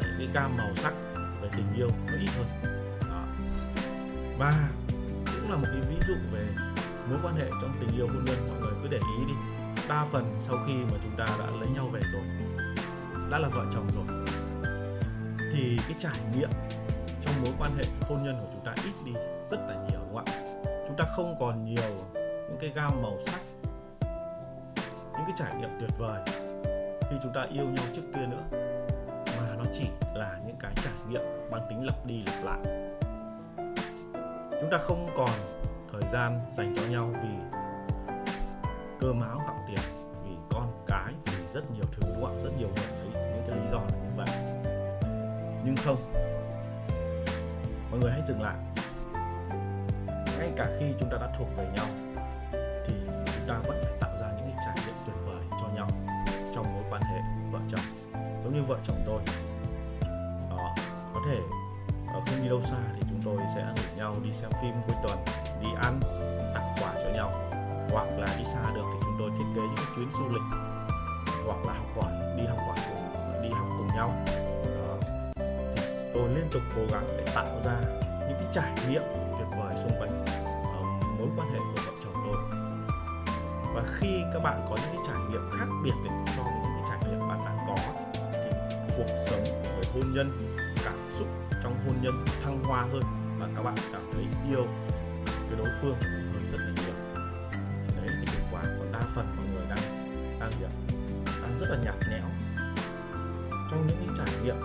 Những 0.00 0.14
cái 0.18 0.28
gam 0.34 0.56
màu 0.56 0.74
sắc 0.76 0.94
về 1.42 1.48
tình 1.56 1.74
yêu 1.76 1.88
nó 2.06 2.12
ít 2.20 2.30
hơn. 2.36 2.46
Đó. 3.08 3.24
và 4.38 4.68
cũng 5.40 5.50
là 5.50 5.56
một 5.56 5.66
cái 5.72 5.82
ví 5.90 5.96
dụ 6.08 6.14
về 6.32 6.46
mối 7.08 7.18
quan 7.22 7.34
hệ 7.34 7.50
trong 7.50 7.72
tình 7.80 7.96
yêu 7.96 8.06
hôn 8.06 8.24
nhân. 8.24 8.36
Mọi 8.48 8.60
người 8.60 8.72
cứ 8.82 8.88
để 8.88 8.98
ý 9.18 9.24
đi 9.26 9.34
đa 9.88 10.04
phần 10.12 10.24
sau 10.40 10.56
khi 10.66 10.74
mà 10.74 10.98
chúng 11.02 11.16
ta 11.16 11.24
đã 11.38 11.46
lấy 11.60 11.68
nhau 11.74 11.88
về 11.92 12.00
rồi 12.12 12.22
đã 13.30 13.38
là 13.38 13.48
vợ 13.48 13.64
chồng 13.72 13.88
rồi 13.94 14.26
thì 15.52 15.78
cái 15.88 15.96
trải 15.98 16.20
nghiệm 16.34 16.50
trong 17.20 17.34
mối 17.42 17.52
quan 17.58 17.76
hệ 17.76 17.82
hôn 18.08 18.18
nhân 18.24 18.34
của 18.40 18.48
chúng 18.52 18.64
ta 18.64 18.74
ít 18.84 18.92
đi 19.04 19.12
rất 19.50 19.58
là 19.68 19.86
nhiều 19.90 20.00
đúng 20.00 20.16
không 20.16 20.24
ạ? 20.24 20.38
Chúng 20.86 20.96
ta 20.96 21.04
không 21.16 21.36
còn 21.40 21.64
nhiều 21.64 21.90
những 22.22 22.58
cái 22.60 22.70
gam 22.74 23.02
màu 23.02 23.18
sắc 23.26 23.40
cái 25.28 25.36
trải 25.36 25.60
nghiệm 25.60 25.70
tuyệt 25.80 25.90
vời. 25.98 26.22
Khi 27.10 27.16
chúng 27.22 27.32
ta 27.32 27.46
yêu 27.52 27.64
nhau 27.64 27.84
trước 27.94 28.02
kia 28.14 28.26
nữa, 28.26 28.42
mà 29.38 29.54
nó 29.58 29.64
chỉ 29.72 29.86
là 30.14 30.38
những 30.46 30.56
cái 30.60 30.72
trải 30.74 30.92
nghiệm 31.08 31.22
mang 31.50 31.66
tính 31.70 31.86
lặp 31.86 32.06
đi 32.06 32.22
lặp 32.26 32.44
lại. 32.44 32.58
Chúng 34.60 34.70
ta 34.70 34.78
không 34.78 35.08
còn 35.16 35.30
thời 35.92 36.02
gian 36.12 36.40
dành 36.56 36.74
cho 36.76 36.82
nhau 36.90 37.10
vì 37.22 37.58
cơm 39.00 39.20
áo 39.20 39.42
gạo 39.46 39.56
tiền, 39.68 39.78
vì 40.24 40.30
con 40.50 40.84
cái, 40.86 41.14
vì 41.24 41.46
rất 41.54 41.70
nhiều 41.70 41.84
thứ, 41.92 42.12
đúng 42.14 42.24
không 42.24 42.40
rất 42.42 42.50
nhiều 42.58 42.68
người 42.68 42.86
thấy 43.00 43.22
những 43.22 43.44
cái 43.48 43.56
lý 43.58 43.68
do 43.72 43.78
là 43.78 43.96
như 44.02 44.10
vậy. 44.16 44.28
Nhưng 45.64 45.76
không. 45.76 45.96
Mọi 47.90 48.00
người 48.00 48.10
hãy 48.10 48.22
dừng 48.26 48.42
lại. 48.42 48.56
Ngay 50.38 50.50
cả 50.56 50.68
khi 50.78 50.86
chúng 50.98 51.10
ta 51.10 51.16
đã 51.20 51.32
thuộc 51.38 51.48
về 51.56 51.66
nhau 51.76 51.86
vợ 58.68 58.78
chồng 58.84 59.02
tôi. 59.06 59.20
Đó, 60.50 60.74
có 61.14 61.20
thể 61.26 61.36
ờ, 62.06 62.20
không 62.26 62.42
đi 62.42 62.48
đâu 62.48 62.62
xa 62.62 62.76
thì 62.94 63.02
chúng 63.08 63.22
tôi 63.24 63.36
sẽ 63.54 63.66
rủ 63.76 63.96
nhau 63.96 64.16
đi 64.24 64.32
xem 64.32 64.50
phim 64.62 64.72
cuối 64.86 64.96
tuần, 65.02 65.18
đi 65.62 65.68
ăn, 65.82 66.00
tặng 66.54 66.74
quà 66.80 66.92
cho 67.02 67.10
nhau. 67.14 67.30
Hoặc 67.90 68.06
là 68.18 68.26
đi 68.38 68.44
xa 68.44 68.70
được 68.74 68.84
thì 68.92 68.98
chúng 69.02 69.16
tôi 69.18 69.30
thiết 69.38 69.44
kế 69.54 69.60
những 69.60 69.86
chuyến 69.96 70.08
du 70.12 70.28
lịch. 70.32 70.42
Hoặc 71.46 71.58
là 71.66 71.72
học 71.72 71.86
hỏi, 71.96 72.12
đi 72.36 72.46
học 72.46 72.58
hỏi 72.66 72.76
cùng, 72.88 73.42
đi 73.42 73.48
học 73.48 73.66
cùng 73.78 73.88
nhau. 73.96 74.24
Đó. 74.26 74.96
thì 75.76 75.82
tôi 76.14 76.28
liên 76.28 76.48
tục 76.52 76.62
cố 76.76 76.82
gắng 76.90 77.04
để 77.16 77.32
tạo 77.34 77.60
ra 77.64 77.80
những 78.28 78.38
cái 78.38 78.48
trải 78.52 78.72
nghiệm 78.88 79.02
tuyệt 79.38 79.48
vời 79.58 79.74
xung 79.82 79.92
quanh 80.00 80.24
ờ, 80.64 80.80
mối 81.18 81.28
quan 81.36 81.52
hệ 81.52 81.58
của 81.58 81.80
vợ 81.86 81.92
chồng 82.04 82.14
tôi. 82.26 82.36
Và 83.74 83.82
khi 84.00 84.22
các 84.32 84.42
bạn 84.42 84.66
có 84.70 84.76
những 84.76 84.92
cái 84.92 85.02
trải 85.06 85.16
nghiệm 85.30 85.50
khác 85.58 85.66
biệt 85.84 85.94
nhân, 90.18 90.30
cảm 90.84 90.94
xúc 91.18 91.28
trong 91.62 91.80
hôn 91.86 91.94
nhân 92.02 92.24
thăng 92.44 92.64
hoa 92.64 92.82
hơn 92.82 93.02
và 93.38 93.48
các 93.56 93.62
bạn 93.62 93.74
cảm 93.92 94.00
thấy 94.12 94.26
yêu. 94.50 94.66
Cái 95.26 95.58
đối 95.58 95.68
phương 95.82 95.96
hơn 96.00 96.48
rất 96.52 96.58
là 96.60 96.72
nhiều. 96.76 96.94
Đấy 97.96 98.06
cái 98.06 98.24
kết 98.26 98.42
quả 98.52 98.62
còn 98.62 98.92
đa 98.92 99.00
phần 99.14 99.36
mọi 99.36 99.46
người 99.54 99.66
đang 99.68 99.78
đang 100.40 100.50
gì 100.50 100.64
ạ 100.64 100.72
đang 101.42 101.58
rất 101.58 101.66
là 101.70 101.76
nhạt 101.84 101.94
nhẽo. 102.10 102.28
Trong 103.70 103.86
những 103.86 103.96
cái 104.06 104.16
trải 104.16 104.44
nghiệm, 104.44 104.56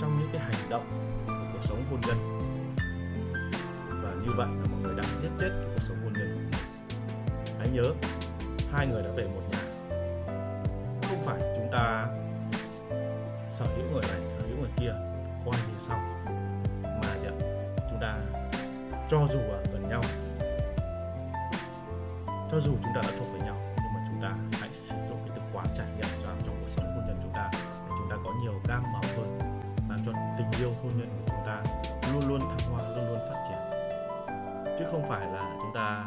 trong 0.00 0.20
những 0.20 0.28
cái 0.32 0.42
hành 0.42 0.70
động 0.70 0.86
của 1.26 1.32
cuộc 1.52 1.62
sống 1.62 1.84
hôn 1.90 2.00
nhân. 2.00 2.16
Và 4.02 4.10
như 4.10 4.32
vậy 4.36 4.48
là 4.60 4.66
mọi 4.70 4.80
người 4.82 4.94
đang 4.96 5.20
giết 5.22 5.30
chết 5.40 5.50
cuộc 5.74 5.82
sống 5.88 5.96
hôn 6.04 6.12
nhân. 6.12 6.50
Hãy 7.58 7.68
nhớ, 7.72 7.92
hai 8.72 8.86
người 8.86 9.02
đã 9.02 9.10
về 9.16 9.24
một 9.24 9.42
nhà. 9.50 9.58
Không 11.08 11.24
phải 11.24 11.40
chúng 11.56 11.68
ta 11.72 12.08
sở 13.58 13.64
hữu 13.76 13.86
người 13.92 14.02
này 14.02 14.30
sở 14.30 14.42
hữu 14.48 14.56
người 14.58 14.70
kia 14.76 14.94
coi 15.44 15.54
như 15.68 15.78
xong. 15.78 16.24
Mà 16.82 17.08
dạ, 17.22 17.30
chúng 17.90 17.98
ta 18.00 18.18
cho 19.08 19.18
dù 19.32 19.38
ở 19.38 19.64
gần 19.72 19.88
nhau 19.88 20.00
cho 22.50 22.60
dù 22.60 22.72
chúng 22.82 22.92
ta 22.94 23.00
đã 23.02 23.10
thuộc 23.18 23.28
với 23.32 23.40
nhau 23.40 23.56
nhưng 23.76 23.94
mà 23.94 24.00
chúng 24.08 24.22
ta 24.22 24.58
hãy 24.60 24.70
sử 24.72 24.96
dụng 25.08 25.18
cái 25.26 25.36
từ 25.36 25.42
khóa 25.52 25.64
trải 25.76 25.86
nghiệm 25.96 26.08
cho 26.22 26.28
trong 26.46 26.56
cuộc 26.60 26.68
sống 26.68 26.84
hôn 26.94 27.04
nhân 27.06 27.16
chúng 27.22 27.32
ta 27.32 27.50
để 27.52 27.58
chúng 27.88 28.10
ta 28.10 28.16
có 28.24 28.30
nhiều 28.42 28.60
gam 28.68 28.82
màu 28.82 29.02
hơn 29.16 29.38
làm 29.88 30.00
cho 30.06 30.12
tình 30.38 30.60
yêu 30.60 30.72
hôn 30.82 30.92
nhân 30.98 31.08
của 31.08 31.26
chúng 31.26 31.46
ta 31.46 31.62
luôn 32.12 32.28
luôn 32.28 32.40
thăng 32.40 32.70
hoa 32.70 32.82
luôn 32.96 33.08
luôn 33.08 33.18
phát 33.18 33.44
triển. 33.48 33.58
Chứ 34.78 34.84
không 34.90 35.08
phải 35.08 35.26
là 35.26 35.56
chúng 35.60 35.74
ta 35.74 36.04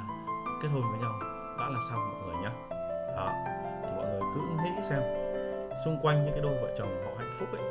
kết 0.62 0.68
hôn 0.74 0.84
với 0.92 1.00
nhau 1.00 1.12
đã 1.60 1.66
là 1.70 1.80
xong 1.90 2.00
mọi 2.12 2.28
người 2.28 2.44
nhé 2.44 2.52
đó 3.16 3.34
thì 3.84 3.90
mọi 3.96 4.06
người 4.06 4.22
cứ 4.36 4.42
nghĩ 4.64 4.84
xem 4.90 5.02
xung 5.86 6.00
quanh 6.02 6.26
những 6.26 6.34
cái 6.34 6.42
đôi 6.42 6.54
vợ 6.62 6.76
chồng 6.78 7.04
họ 7.06 7.12
phúc 7.39 7.50
ấy. 7.52 7.63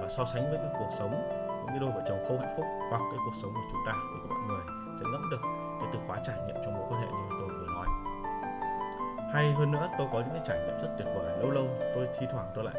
Và 0.00 0.08
so 0.08 0.24
sánh 0.24 0.50
với 0.50 0.58
cái 0.58 0.70
cuộc 0.78 0.90
sống 0.98 1.10
những 1.58 1.68
cái 1.68 1.78
đôi 1.78 1.90
vợ 1.90 2.02
chồng 2.06 2.24
không 2.28 2.38
hạnh 2.38 2.54
phúc 2.56 2.66
hoặc 2.90 3.00
cái 3.10 3.18
cuộc 3.24 3.34
sống 3.42 3.52
của 3.54 3.66
chúng 3.72 3.80
ta, 3.86 3.92
thì 3.92 4.28
mọi 4.28 4.38
người 4.48 4.64
sẽ 5.00 5.04
ngẫm 5.12 5.30
được 5.30 5.40
cái 5.80 5.88
từ 5.92 5.98
khóa 6.06 6.18
trải 6.24 6.36
nghiệm 6.46 6.56
trong 6.64 6.74
mối 6.74 6.86
quan 6.90 7.00
hệ 7.00 7.06
như 7.06 7.28
tôi 7.40 7.48
vừa 7.48 7.66
nói. 7.66 7.86
Hay 9.32 9.52
hơn 9.52 9.72
nữa, 9.72 9.88
tôi 9.98 10.08
có 10.12 10.18
những 10.20 10.30
cái 10.30 10.42
trải 10.44 10.58
nghiệm 10.58 10.78
rất 10.78 10.88
tuyệt 10.98 11.08
vời. 11.16 11.38
Lâu 11.38 11.50
lâu 11.50 11.66
tôi 11.94 12.08
thi 12.18 12.26
thoảng 12.32 12.50
tôi 12.54 12.64
lại 12.64 12.74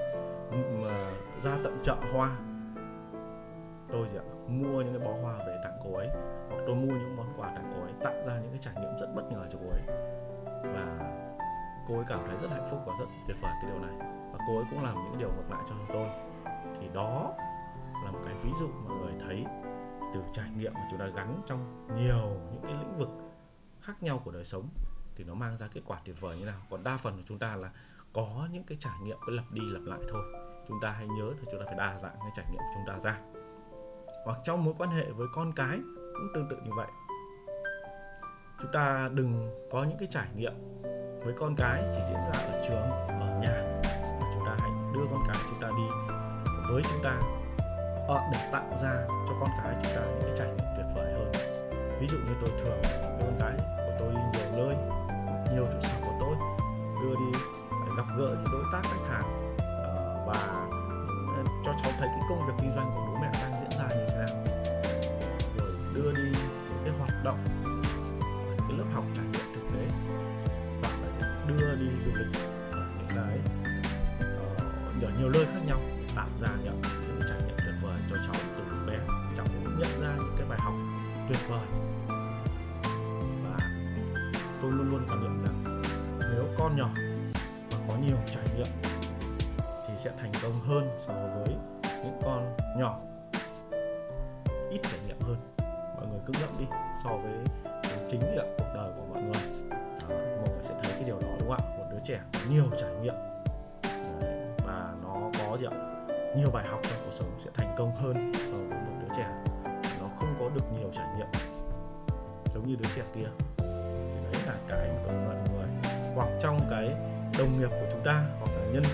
mà 0.52 0.88
ờ, 0.88 1.12
ra 1.42 1.52
tận 1.64 1.80
chợ 1.84 1.96
hoa. 2.14 2.30
Tôi 3.92 4.08
gì 4.08 4.18
ạ, 4.18 4.26
mua 4.48 4.82
những 4.82 5.00
cái 5.00 5.08
bó 5.08 5.14
hoa 5.22 5.34
về 5.48 5.58
tặng 5.64 5.78
cô 5.84 5.98
ấy, 5.98 6.08
hoặc 6.50 6.64
tôi 6.68 6.76
mua 6.76 6.94
những 6.94 7.18
món 7.18 7.26
quà 7.38 7.48
tặng 7.48 7.72
cô 7.76 7.82
ấy, 7.82 7.92
tạo 8.04 8.14
ra 8.28 8.34
những 8.34 8.50
cái 8.50 8.60
trải 8.62 8.74
nghiệm 8.78 8.98
rất 8.98 9.08
bất 9.16 9.24
ngờ 9.32 9.46
cho 9.52 9.60
cô 9.64 9.70
ấy. 9.70 9.82
Và 10.74 11.12
cô 11.88 11.96
ấy 11.96 12.04
cảm 12.08 12.20
thấy 12.28 12.38
rất 12.38 12.52
hạnh 12.52 12.68
phúc 12.72 12.80
và 12.86 12.94
rất 13.00 13.06
tuyệt 13.28 13.38
vời 13.42 13.52
cái 13.62 13.72
điều 13.72 13.80
này 13.80 14.15
và 14.38 14.46
cô 14.48 14.58
ấy 14.58 14.66
cũng 14.70 14.84
làm 14.84 14.96
những 14.96 15.18
điều 15.18 15.32
ngược 15.32 15.52
lại 15.52 15.64
cho 15.70 15.76
tôi. 15.94 16.10
Thì 16.80 16.88
đó 16.94 17.34
là 18.06 18.12
một 18.12 18.20
cái 18.26 18.34
ví 18.44 18.50
dụ 18.60 18.68
mọi 18.68 18.98
người 18.98 19.14
thấy 19.28 19.46
từ 20.14 20.22
trải 20.34 20.50
nghiệm 20.58 20.74
mà 20.74 20.88
chúng 20.92 21.00
ta 21.00 21.08
gắn 21.16 21.42
trong 21.46 21.88
nhiều 21.96 22.40
những 22.52 22.62
cái 22.64 22.74
lĩnh 22.74 22.98
vực 22.98 23.10
khác 23.82 24.04
nhau 24.04 24.22
của 24.26 24.32
đời 24.32 24.46
sống 24.46 24.70
thì 25.16 25.24
nó 25.24 25.34
mang 25.34 25.58
ra 25.58 25.68
kết 25.74 25.82
quả 25.86 26.00
tuyệt 26.06 26.22
vời 26.22 26.38
như 26.38 26.46
nào. 26.46 26.60
Còn 26.70 26.84
đa 26.84 26.98
phần 26.98 27.18
của 27.18 27.24
chúng 27.26 27.40
ta 27.40 27.56
là 27.56 27.70
có 28.14 28.48
những 28.52 28.64
cái 28.64 28.78
trải 28.82 28.94
nghiệm 29.04 29.18
cứ 29.26 29.34
lặp 29.34 29.46
đi 29.52 29.62
lặp 29.66 29.82
lại 29.86 30.00
thôi. 30.12 30.24
Chúng 30.68 30.80
ta 30.82 30.92
hãy 30.92 31.08
nhớ 31.08 31.26
là 31.26 31.46
chúng 31.52 31.60
ta 31.60 31.66
phải 31.66 31.76
đa 31.76 31.98
dạng 31.98 32.16
cái 32.20 32.32
trải 32.36 32.46
nghiệm 32.52 32.60
của 32.60 32.74
chúng 32.76 32.86
ta 32.88 33.00
ra. 33.00 33.20
Hoặc 34.26 34.38
trong 34.44 34.64
mối 34.64 34.74
quan 34.78 34.90
hệ 34.90 35.06
với 35.12 35.28
con 35.34 35.54
cái 35.56 35.80
cũng 35.94 36.28
tương 36.34 36.50
tự 36.50 36.58
như 36.66 36.72
vậy. 36.76 36.88
Chúng 38.62 38.72
ta 38.72 39.10
đừng 39.14 39.52
có 39.72 39.84
những 39.84 39.98
cái 39.98 40.08
trải 40.12 40.28
nghiệm 40.36 40.54
với 41.24 41.34
con 41.38 41.56
cái 41.56 41.84
chỉ 41.96 42.02
diễn 42.10 42.20
ra 42.20 42.40
ở 42.40 42.62
trường, 42.68 42.92
ở 43.20 43.40
nhà 43.42 43.65
đưa 44.96 45.06
con 45.12 45.24
cái 45.28 45.36
chúng 45.50 45.60
ta 45.62 45.68
đi 45.78 45.84
với 46.70 46.82
chúng 46.84 47.04
ta. 47.04 47.16
Ờ, 48.08 48.22
để 48.32 48.40
tạo 48.52 48.64
ra 48.84 48.94
cho 49.28 49.34
con 49.40 49.50
cái 49.64 49.76
chúng 49.84 49.92
ta 49.96 50.02
những 50.06 50.22
cái 50.22 50.32
trải 50.38 50.48
nghiệm 50.48 50.68
tuyệt 50.78 50.86
vời 50.96 51.14
hơn. 51.14 51.32
Ví 52.00 52.08
dụ 52.08 52.18
như 52.18 52.34
tôi 52.42 52.50
thường 52.60 52.82
đưa 53.20 53.26
con 53.26 53.36
cái 53.40 53.54
của 53.78 53.94
tôi 54.00 54.14
đi 54.14 54.40
nhiều 54.40 54.52
nơi, 54.58 54.76
nhiều 55.54 55.68
trụ 55.72 55.80
sở 55.82 55.98
của 56.06 56.14
tôi, 56.20 56.36
đưa 57.02 57.16
đi 57.16 57.40
gặp 57.98 58.06
gỡ 58.18 58.36
những 58.44 58.52
đối 58.52 58.64
tác 58.74 58.82
khách 58.84 59.10
hàng 59.10 59.56
ờ, 59.58 60.24
và 60.28 60.40
ờ, 61.38 61.44
cho 61.66 61.74
cháu 61.84 61.92
thấy 62.00 62.08
cái 62.08 62.22
công 62.30 62.48
việc 62.48 62.54
kinh 62.62 62.72
doanh 62.76 62.92
của 62.96 63.02
bố 63.08 63.16
mẹ 63.22 63.32
đang 63.42 63.62
diễn 63.62 63.80
ra 63.80 63.96
như 63.96 64.06
thế 64.10 64.16
nào. 64.18 64.44
Rồi 65.58 65.72
đưa 65.96 66.12
đi 66.12 66.40
những 66.70 66.82
cái 66.86 66.94
hoạt 67.00 67.24
động 67.24 67.38
sẽ 90.06 90.12
thành 90.18 90.32
công 90.44 90.54
hơn 90.68 90.90
so 91.00 91.14
với 91.14 91.56
những 92.04 92.20
con 92.24 92.56
nhỏ. 92.78 93.00
Ít 94.70 94.80
trải 94.84 95.00
nghiệm 95.08 95.20
hơn. 95.20 95.38
Mọi 95.96 96.08
người 96.08 96.20
cứ 96.26 96.34
ngẫm 96.42 96.50
đi 96.60 96.66
so 97.04 97.10
với 97.10 97.34
chính 98.10 98.20
nghiệm 98.20 98.46
cuộc 98.58 98.72
đời 98.76 98.92
của 98.96 99.06
mọi 99.14 99.24
người. 99.24 99.70
Đó, 99.70 100.08
mọi 100.10 100.50
người 100.50 100.64
sẽ 100.64 100.74
thấy 100.84 100.92
cái 100.92 101.04
điều 101.06 101.20
đó 101.20 101.28
đúng 101.40 101.50
không 101.50 101.58
ạ? 101.58 101.78
Một 101.78 101.86
đứa 101.92 102.00
trẻ 102.04 102.20
có 102.34 102.40
nhiều 102.50 102.64
trải 102.78 102.92
nghiệm. 103.02 103.16
Và 104.66 104.94
nó 105.04 105.32
có 105.40 105.58
gì 105.58 105.66
ạ? 105.66 105.76
Nhiều 106.38 106.50
bài 106.54 106.66
học. 106.68 106.75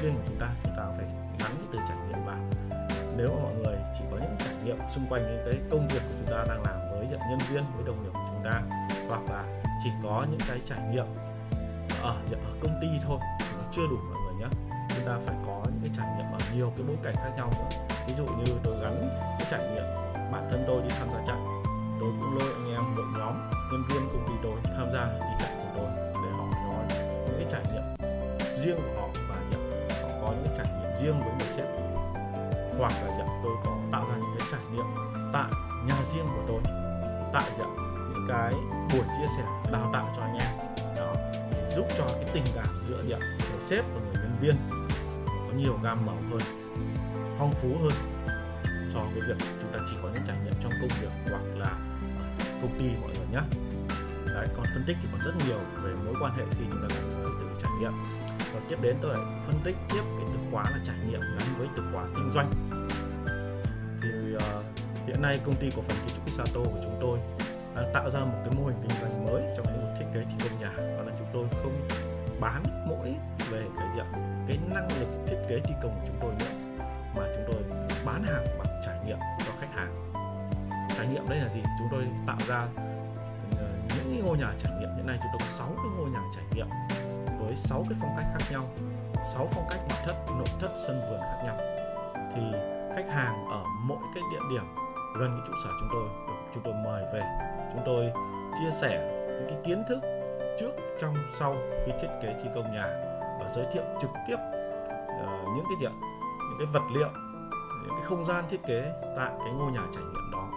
Hoặc 0.02 0.08
viên 0.08 0.16
của 0.16 0.24
chúng 0.28 0.40
ta 0.40 0.50
chúng 0.64 0.74
ta 0.78 0.84
phải 0.98 1.06
gắn 1.40 1.52
cái 1.58 1.68
từ 1.72 1.80
trải 1.88 1.98
nghiệm 2.08 2.26
vào. 2.26 2.38
Nếu 3.18 3.28
mà 3.28 3.44
mọi 3.44 3.54
người 3.54 3.78
chỉ 3.98 4.04
có 4.12 4.18
những 4.18 4.36
trải 4.40 4.56
nghiệm 4.64 4.78
xung 4.90 5.06
quanh 5.10 5.22
những 5.22 5.42
cái 5.46 5.62
công 5.72 5.88
việc 5.88 6.00
của 6.00 6.14
chúng 6.20 6.32
ta 6.32 6.46
đang 6.48 6.64
làm 6.64 6.80
với 6.92 7.08
nhân 7.30 7.40
viên 7.50 7.64
với 7.76 7.86
đồng 7.86 8.04
nghiệp 8.04 8.10
của 8.14 8.28
chúng 8.28 8.44
ta 8.44 8.62
hoặc 9.08 9.22
là 9.30 9.62
chỉ 9.84 9.90
có 10.04 10.26
những 10.32 10.40
cái 10.48 10.60
trải 10.66 10.80
nghiệm 10.92 11.06
ở, 12.02 12.16
ở 12.32 12.54
công 12.62 12.80
ty 12.82 12.88
thôi 13.08 13.20
thì 13.40 13.46
nó 13.58 13.64
chưa 13.72 13.88
đủ 13.90 13.98
mọi 14.10 14.22
người 14.24 14.34
nhé 14.42 14.56
chúng 14.70 15.06
ta 15.06 15.20
phải 15.26 15.36
có 15.46 15.62
những 15.66 15.80
cái 15.82 15.92
trải 15.98 16.08
nghiệm 16.18 16.32
ở 16.32 16.40
nhiều 16.56 16.74
cái 16.78 16.86
bối 16.88 16.98
cảnh 17.04 17.16
khác 17.16 17.32
nhau 17.38 17.50
nữa. 17.52 17.96
Ví 18.08 18.14
dụ 18.18 18.26
như 18.26 18.54
tôi 18.64 18.74
gắn 18.82 19.10
cái 19.40 19.48
trải 19.52 19.62
nghiệm 19.74 19.86
bản 20.32 20.48
thân 20.52 20.64
tôi 20.68 20.82
đi 20.82 20.90
tham 21.00 21.10
gia 21.10 21.20
chạy 21.28 21.40
tôi 22.00 22.10
cũng 22.20 22.38
lôi 22.40 22.54
anh 22.54 22.74
em 22.74 22.84
đội 22.98 23.06
nhóm 23.18 23.52
nhân 23.72 23.84
viên 23.90 24.02
công 24.14 24.28
ty 24.28 24.34
tôi 24.44 24.56
tham 24.78 24.88
gia 24.94 25.06
đi 25.06 25.36
chạy 25.40 25.52
của 25.56 25.70
tôi 25.78 25.88
để 26.14 26.32
họ 26.38 26.46
nói 26.66 26.86
những 27.26 27.36
cái 27.38 27.46
trải 27.50 27.62
nghiệm 27.74 27.84
riêng 28.64 28.78
của 28.78 29.02
họ 29.02 29.21
riêng 31.02 31.20
với 31.24 31.34
người 31.40 31.48
sếp 31.56 31.66
hoặc 32.78 32.92
là 32.92 33.16
dạ, 33.18 33.26
tôi 33.44 33.52
có 33.64 33.78
tạo 33.92 34.06
ra 34.10 34.16
những 34.16 34.32
cái 34.38 34.48
trải 34.52 34.62
nghiệm 34.74 34.86
tại 35.34 35.52
nhà 35.88 35.96
riêng 36.14 36.26
của 36.36 36.44
tôi 36.48 36.62
tại 37.34 37.52
dạ, 37.60 37.66
những 38.14 38.26
cái 38.28 38.54
buổi 38.64 39.04
chia 39.18 39.28
sẻ 39.38 39.44
đào 39.72 39.90
tạo 39.94 40.14
cho 40.16 40.22
anh 40.22 40.38
em. 40.38 40.52
Đó 40.96 41.14
để 41.52 41.74
giúp 41.76 41.86
cho 41.98 42.06
cái 42.08 42.30
tình 42.34 42.44
cảm 42.56 42.68
giữa 42.88 43.04
dạ, 43.08 43.18
người 43.18 43.60
sếp 43.60 43.86
và 43.94 44.00
người 44.00 44.14
nhân 44.14 44.38
viên 44.42 44.56
có 45.28 45.58
nhiều 45.58 45.80
gam 45.84 46.06
màu 46.06 46.18
hơn 46.32 46.42
phong 47.40 47.54
phú 47.62 47.70
hơn 47.82 47.94
so 48.94 49.00
với 49.00 49.22
việc 49.28 49.38
chúng 49.62 49.72
ta 49.72 49.80
chỉ 49.90 49.96
có 50.04 50.10
những 50.14 50.24
trải 50.28 50.38
nghiệm 50.44 50.54
trong 50.60 50.72
công 50.82 51.00
việc 51.02 51.12
hoặc 51.30 51.42
là 51.56 51.72
công 52.62 52.80
ty 52.80 52.90
mọi 53.02 53.10
người 53.10 53.28
nhé 53.32 53.42
đấy 54.34 54.48
còn 54.56 54.66
phân 54.74 54.84
tích 54.88 54.98
thì 55.02 55.08
còn 55.12 55.22
rất 55.22 55.32
nhiều 55.48 55.60
về 55.84 55.94
mối 56.06 56.16
quan 56.22 56.34
hệ 56.38 56.44
khi 56.52 56.66
chúng 56.72 56.82
ta 56.82 56.96
gắn 56.96 57.24
với 57.24 57.32
từ 57.40 57.46
trải 57.62 57.72
nghiệm. 57.80 57.92
Và 58.54 58.60
tiếp 58.70 58.78
đến 58.82 58.96
tôi 59.02 59.14
lại 59.14 59.24
phân 59.48 59.56
tích 59.64 59.76
tiếp 59.90 60.02
cái 60.18 60.26
từ 60.34 60.40
khóa 60.52 60.64
là 60.64 60.80
trải 60.86 60.96
nghiệm 61.10 61.22
gắn 61.22 61.48
với 61.58 61.68
từ 61.76 61.84
khóa 61.94 62.06
kinh 62.16 62.32
doanh. 62.32 62.52
Thì 64.02 64.36
uh, 64.36 64.42
hiện 65.08 65.22
nay 65.22 65.40
công 65.46 65.56
ty 65.56 65.70
cổ 65.76 65.82
phần 65.82 65.98
kiến 65.98 66.16
trúc 66.16 66.26
Pisato 66.26 66.60
của 66.60 66.80
chúng 66.84 66.98
tôi 67.02 67.20
đang 67.76 67.94
tạo 67.94 68.10
ra 68.10 68.20
một 68.20 68.42
cái 68.46 68.56
mô 68.56 68.66
hình 68.66 68.78
kinh 68.82 69.00
doanh 69.02 69.26
mới 69.26 69.44
trong 69.58 69.66
lĩnh 69.66 69.82
vực 69.82 69.96
thiết 70.00 70.06
kế 70.14 70.26
thi 70.30 70.50
công 70.50 70.60
nhà 70.60 70.72
đó 70.78 71.04
là 71.04 71.12
chúng 71.18 71.28
tôi 71.34 71.48
không 71.64 71.88
bán 72.40 72.64
mỗi 72.88 73.16
về 73.52 73.62
cái 73.78 73.88
diện 73.96 74.06
cái 74.48 74.60
năng 74.70 74.88
lực 75.00 75.08
thiết 75.28 75.38
kế 75.50 75.60
thi 75.60 75.74
công 75.84 76.00
của 76.00 76.06
chúng 76.08 76.18
tôi 76.22 76.34
nữa 76.40 76.82
mà 77.16 77.24
chúng 77.36 77.44
tôi 77.48 77.64
bán 78.06 78.24
hàng 78.24 78.46
bằng 78.58 78.82
trải 78.86 78.98
nghiệm 79.06 79.18
cho 79.46 79.52
khách 79.60 79.74
hàng. 79.74 80.12
Trải 80.98 81.08
nghiệm 81.08 81.30
đây 81.30 81.40
là 81.40 81.50
gì? 81.50 81.62
Chúng 81.80 81.88
tôi 81.92 82.08
tạo 82.28 82.38
ra 82.48 82.68
ờ, 83.58 83.68
những 83.96 84.26
ngôi 84.26 84.38
nhà 84.38 84.54
trải 84.64 84.72
nghiệm. 84.80 84.90
Hiện 84.96 85.06
nay 85.08 85.20
chúng 85.22 85.32
tôi 85.32 85.40
có 85.40 85.58
6 85.58 85.68
cái 85.68 85.92
ngôi 85.98 86.10
nhà 86.10 86.20
trải 86.36 86.46
nghiệm 86.56 86.68
với 87.40 87.56
6 87.56 87.86
cái 87.90 87.98
phong 88.02 88.16
cách 88.18 88.26
khác 88.34 88.46
nhau. 88.52 88.64
6 89.34 89.48
phong 89.52 89.66
cách 89.70 89.80
nội 89.90 89.98
thất 90.06 90.16
nội 90.28 90.48
thất 90.60 90.70
sân 90.88 91.02
vườn 91.10 91.20
khác 91.20 91.42
nhau. 91.46 91.58
Thì 92.36 92.42
khách 92.96 93.10
hàng 93.10 93.46
ở 93.50 93.64
mỗi 93.84 94.00
cái 94.16 94.24
địa 94.32 94.46
điểm 94.50 94.64
gần 95.20 95.32
cái 95.32 95.48
trụ 95.48 95.54
sở 95.64 95.70
chúng 95.80 95.90
tôi 95.92 96.10
chúng 96.54 96.64
tôi 96.64 96.74
mời 96.74 97.04
về. 97.14 97.22
Chúng 97.74 97.82
tôi 97.86 98.12
chia 98.60 98.72
sẻ 98.72 99.22
những 99.28 99.50
cái 99.50 99.58
kiến 99.64 99.84
thức 99.90 100.00
trước 100.60 100.72
trong 101.00 101.16
sau 101.40 101.56
khi 101.86 101.92
thiết 102.02 102.08
kế 102.22 102.36
thi 102.44 102.50
công 102.56 102.74
nhà 102.74 102.88
và 103.40 103.50
giới 103.56 103.66
thiệu 103.72 103.84
trực 104.02 104.10
tiếp 104.28 104.36
uh, 104.36 105.48
những 105.56 105.66
cái 105.66 105.76
gì 105.80 105.86
ạ 105.86 105.94
những 106.50 106.58
cái 106.60 106.68
vật 106.74 106.84
liệu 106.94 107.10
những 107.84 107.94
cái 107.96 108.04
không 108.04 108.26
gian 108.26 108.44
thiết 108.50 108.64
kế 108.68 108.94
tại 109.18 109.32
cái 109.44 109.54
ngôi 109.54 109.72
nhà 109.72 109.82
trải 109.94 110.04
nghiệm 110.04 110.32
đó. 110.32 110.48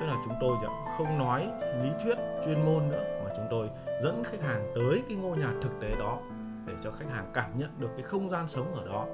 Tức 0.00 0.06
là 0.06 0.16
chúng 0.24 0.34
tôi 0.40 0.56
không 0.98 1.18
nói 1.18 1.48
lý 1.82 1.90
thuyết 2.02 2.18
chuyên 2.44 2.66
môn 2.66 2.88
nữa 2.88 3.04
mà 3.24 3.30
chúng 3.36 3.46
tôi 3.50 3.70
dẫn 4.02 4.24
khách 4.24 4.42
hàng 4.42 4.72
tới 4.74 5.02
cái 5.08 5.16
ngôi 5.16 5.38
nhà 5.38 5.52
thực 5.62 5.80
tế 5.80 5.88
đó 5.98 6.18
để 6.66 6.74
cho 6.82 6.90
khách 6.90 7.10
hàng 7.10 7.30
cảm 7.34 7.58
nhận 7.58 7.70
được 7.78 7.90
cái 7.96 8.02
không 8.02 8.30
gian 8.30 8.48
sống 8.48 8.74
ở 8.74 8.86
đó 8.86 9.06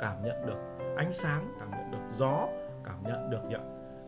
cảm 0.00 0.22
nhận 0.22 0.46
được 0.46 0.58
ánh 0.96 1.12
sáng 1.12 1.56
cảm 1.60 1.70
nhận 1.70 1.90
được 1.90 2.14
gió 2.16 2.48
cảm 2.84 3.02
nhận 3.02 3.30
được 3.30 3.42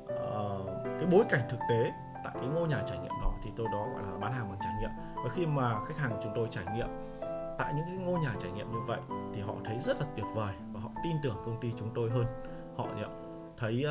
uh, 0.04 0.66
cái 0.84 1.06
bối 1.10 1.24
cảnh 1.28 1.46
thực 1.50 1.60
tế 1.70 1.92
tại 2.24 2.34
cái 2.34 2.48
ngôi 2.48 2.68
nhà 2.68 2.82
trải 2.86 2.98
nghiệm 2.98 3.12
đó 3.22 3.32
thì 3.44 3.50
tôi 3.56 3.66
đó 3.72 3.86
gọi 3.94 4.02
là 4.02 4.18
bán 4.18 4.32
hàng 4.32 4.48
bằng 4.48 4.58
trải 4.62 4.72
nghiệm. 4.80 4.90
Và 5.24 5.30
khi 5.34 5.46
mà 5.46 5.84
khách 5.84 5.96
hàng 5.96 6.10
của 6.10 6.20
chúng 6.22 6.32
tôi 6.34 6.48
trải 6.50 6.64
nghiệm 6.74 6.88
tại 7.58 7.74
những 7.74 7.84
cái 7.86 7.96
ngôi 7.96 8.20
nhà 8.20 8.34
trải 8.40 8.52
nghiệm 8.52 8.72
như 8.72 8.78
vậy 8.86 9.00
thì 9.34 9.40
họ 9.40 9.54
thấy 9.64 9.78
rất 9.78 10.00
là 10.00 10.06
tuyệt 10.16 10.26
vời 10.34 10.54
và 10.72 10.80
họ 10.80 10.90
tin 11.04 11.16
tưởng 11.22 11.36
công 11.44 11.60
ty 11.60 11.72
chúng 11.78 11.90
tôi 11.94 12.10
hơn. 12.10 12.26
Họ 12.76 12.88
thấy 13.56 13.84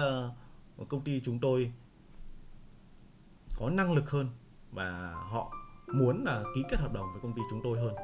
uh, 0.81 0.89
công 0.89 1.01
ty 1.01 1.21
chúng 1.25 1.39
tôi 1.39 1.73
có 3.59 3.69
năng 3.69 3.93
lực 3.93 4.09
hơn 4.09 4.27
và 4.71 5.13
họ 5.13 5.51
muốn 5.93 6.23
là 6.25 6.43
ký 6.55 6.63
kết 6.69 6.79
hợp 6.79 6.93
đồng 6.93 7.05
với 7.13 7.21
công 7.21 7.33
ty 7.33 7.41
chúng 7.49 7.61
tôi 7.63 7.79
hơn. 7.79 7.95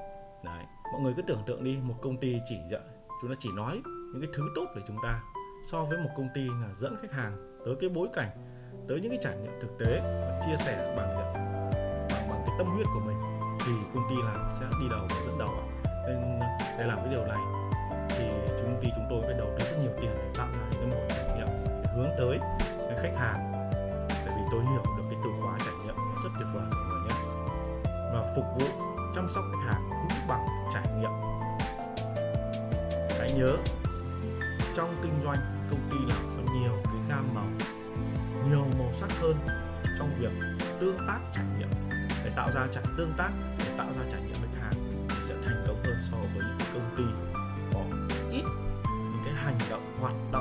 Đấy 0.43 0.65
mọi 0.91 1.01
người 1.01 1.13
cứ 1.17 1.21
tưởng 1.21 1.43
tượng 1.45 1.63
đi 1.63 1.77
một 1.81 1.95
công 2.01 2.17
ty 2.17 2.41
chỉ 2.45 2.59
dạ, 2.71 2.79
chúng 3.21 3.29
ta 3.29 3.35
chỉ 3.39 3.49
nói 3.55 3.81
những 3.85 4.21
cái 4.21 4.29
thứ 4.33 4.43
tốt 4.55 4.65
về 4.75 4.81
chúng 4.87 4.97
ta 5.03 5.21
so 5.63 5.83
với 5.83 5.97
một 5.97 6.09
công 6.17 6.29
ty 6.35 6.41
là 6.41 6.73
dẫn 6.73 6.95
khách 7.01 7.11
hàng 7.11 7.57
tới 7.65 7.75
cái 7.79 7.89
bối 7.89 8.07
cảnh 8.13 8.29
tới 8.87 8.99
những 9.01 9.11
cái 9.11 9.19
trải 9.21 9.37
nghiệm 9.37 9.51
thực 9.61 9.77
tế 9.79 9.99
và 10.03 10.41
chia 10.45 10.57
sẻ 10.57 10.95
bằng 10.97 11.17
bằng, 11.17 11.33
bằng 12.29 12.41
cái 12.45 12.55
tâm 12.57 12.67
huyết 12.67 12.87
của 12.93 12.99
mình. 12.99 13.17
Thì 13.65 13.71
công 13.93 14.09
ty 14.09 14.15
làm 14.15 14.53
sẽ 14.59 14.65
đi 14.81 14.87
đầu 14.89 15.07
và 15.09 15.15
dẫn 15.25 15.37
đầu 15.39 15.49
nên 16.07 16.39
để 16.77 16.85
làm 16.87 16.97
cái 16.97 17.07
điều 17.09 17.25
này 17.25 17.39
thì 18.09 18.25
chúng 18.59 18.79
ty 18.81 18.89
chúng 18.95 19.05
tôi 19.09 19.21
phải 19.21 19.33
đầu 19.33 19.47
tư 19.59 19.65
rất 19.65 19.77
nhiều 19.81 19.91
tiền 20.01 20.11
để 20.15 20.31
tạo 20.37 20.47
ra 20.51 20.67
những 20.71 20.79
cái 20.79 20.89
mô 20.89 20.95
hình 20.95 21.09
trải 21.09 21.37
nghiệm 21.37 21.47
để 21.65 21.89
hướng 21.95 22.09
tới 22.17 22.39
cái 22.79 22.97
khách 23.01 23.17
hàng. 23.17 23.51
Tại 24.09 24.33
vì 24.37 24.41
tôi 24.51 24.61
hiểu 24.61 24.83
được 24.97 25.03
cái 25.09 25.19
từ 25.23 25.29
khóa 25.41 25.57
trải 25.59 25.73
nghiệm 25.85 25.95
rất 26.23 26.29
tuyệt 26.39 26.47
vời 26.53 26.63
mọi 26.71 26.85
người 26.89 27.01
nhé 27.07 27.15
và 28.13 28.33
phục 28.35 28.45
vụ 28.59 28.65
chăm 29.15 29.29
sóc 29.29 29.43
khách 29.51 29.71
hàng 29.71 29.90
bằng 30.31 30.47
trải 30.73 30.87
nghiệm. 30.99 31.11
Hãy 33.19 33.31
nhớ, 33.31 33.57
trong 34.75 34.95
kinh 35.03 35.19
doanh, 35.23 35.67
công 35.69 35.79
ty 35.89 35.97
làm 36.13 36.23
có 36.37 36.53
nhiều 36.53 36.71
cái 36.83 37.01
gam 37.09 37.33
màu, 37.35 37.47
nhiều 38.49 38.65
màu 38.79 38.93
sắc 38.93 39.11
hơn 39.21 39.35
trong 39.97 40.09
việc 40.19 40.31
tương 40.79 40.97
tác 41.07 41.19
trải 41.33 41.45
nghiệm. 41.57 41.69
Để 42.23 42.31
tạo 42.35 42.51
ra 42.51 42.67
trải, 42.71 42.83
tương 42.97 43.13
tác, 43.17 43.29
để 43.59 43.65
tạo 43.77 43.87
ra 43.87 44.01
trải 44.11 44.21
nghiệm 44.21 44.35
khách 44.41 44.61
hàng 44.61 44.73
thì 45.09 45.15
sẽ 45.27 45.33
thành 45.45 45.63
công 45.67 45.83
hơn 45.83 45.95
so 46.11 46.17
với 46.17 46.43
những 46.47 46.67
công 46.73 46.95
ty 46.97 47.03
có 47.73 47.79
ít 48.31 48.43
những 48.89 49.21
cái 49.25 49.33
hành 49.33 49.57
động, 49.69 49.97
hoạt 50.01 50.15
động 50.31 50.40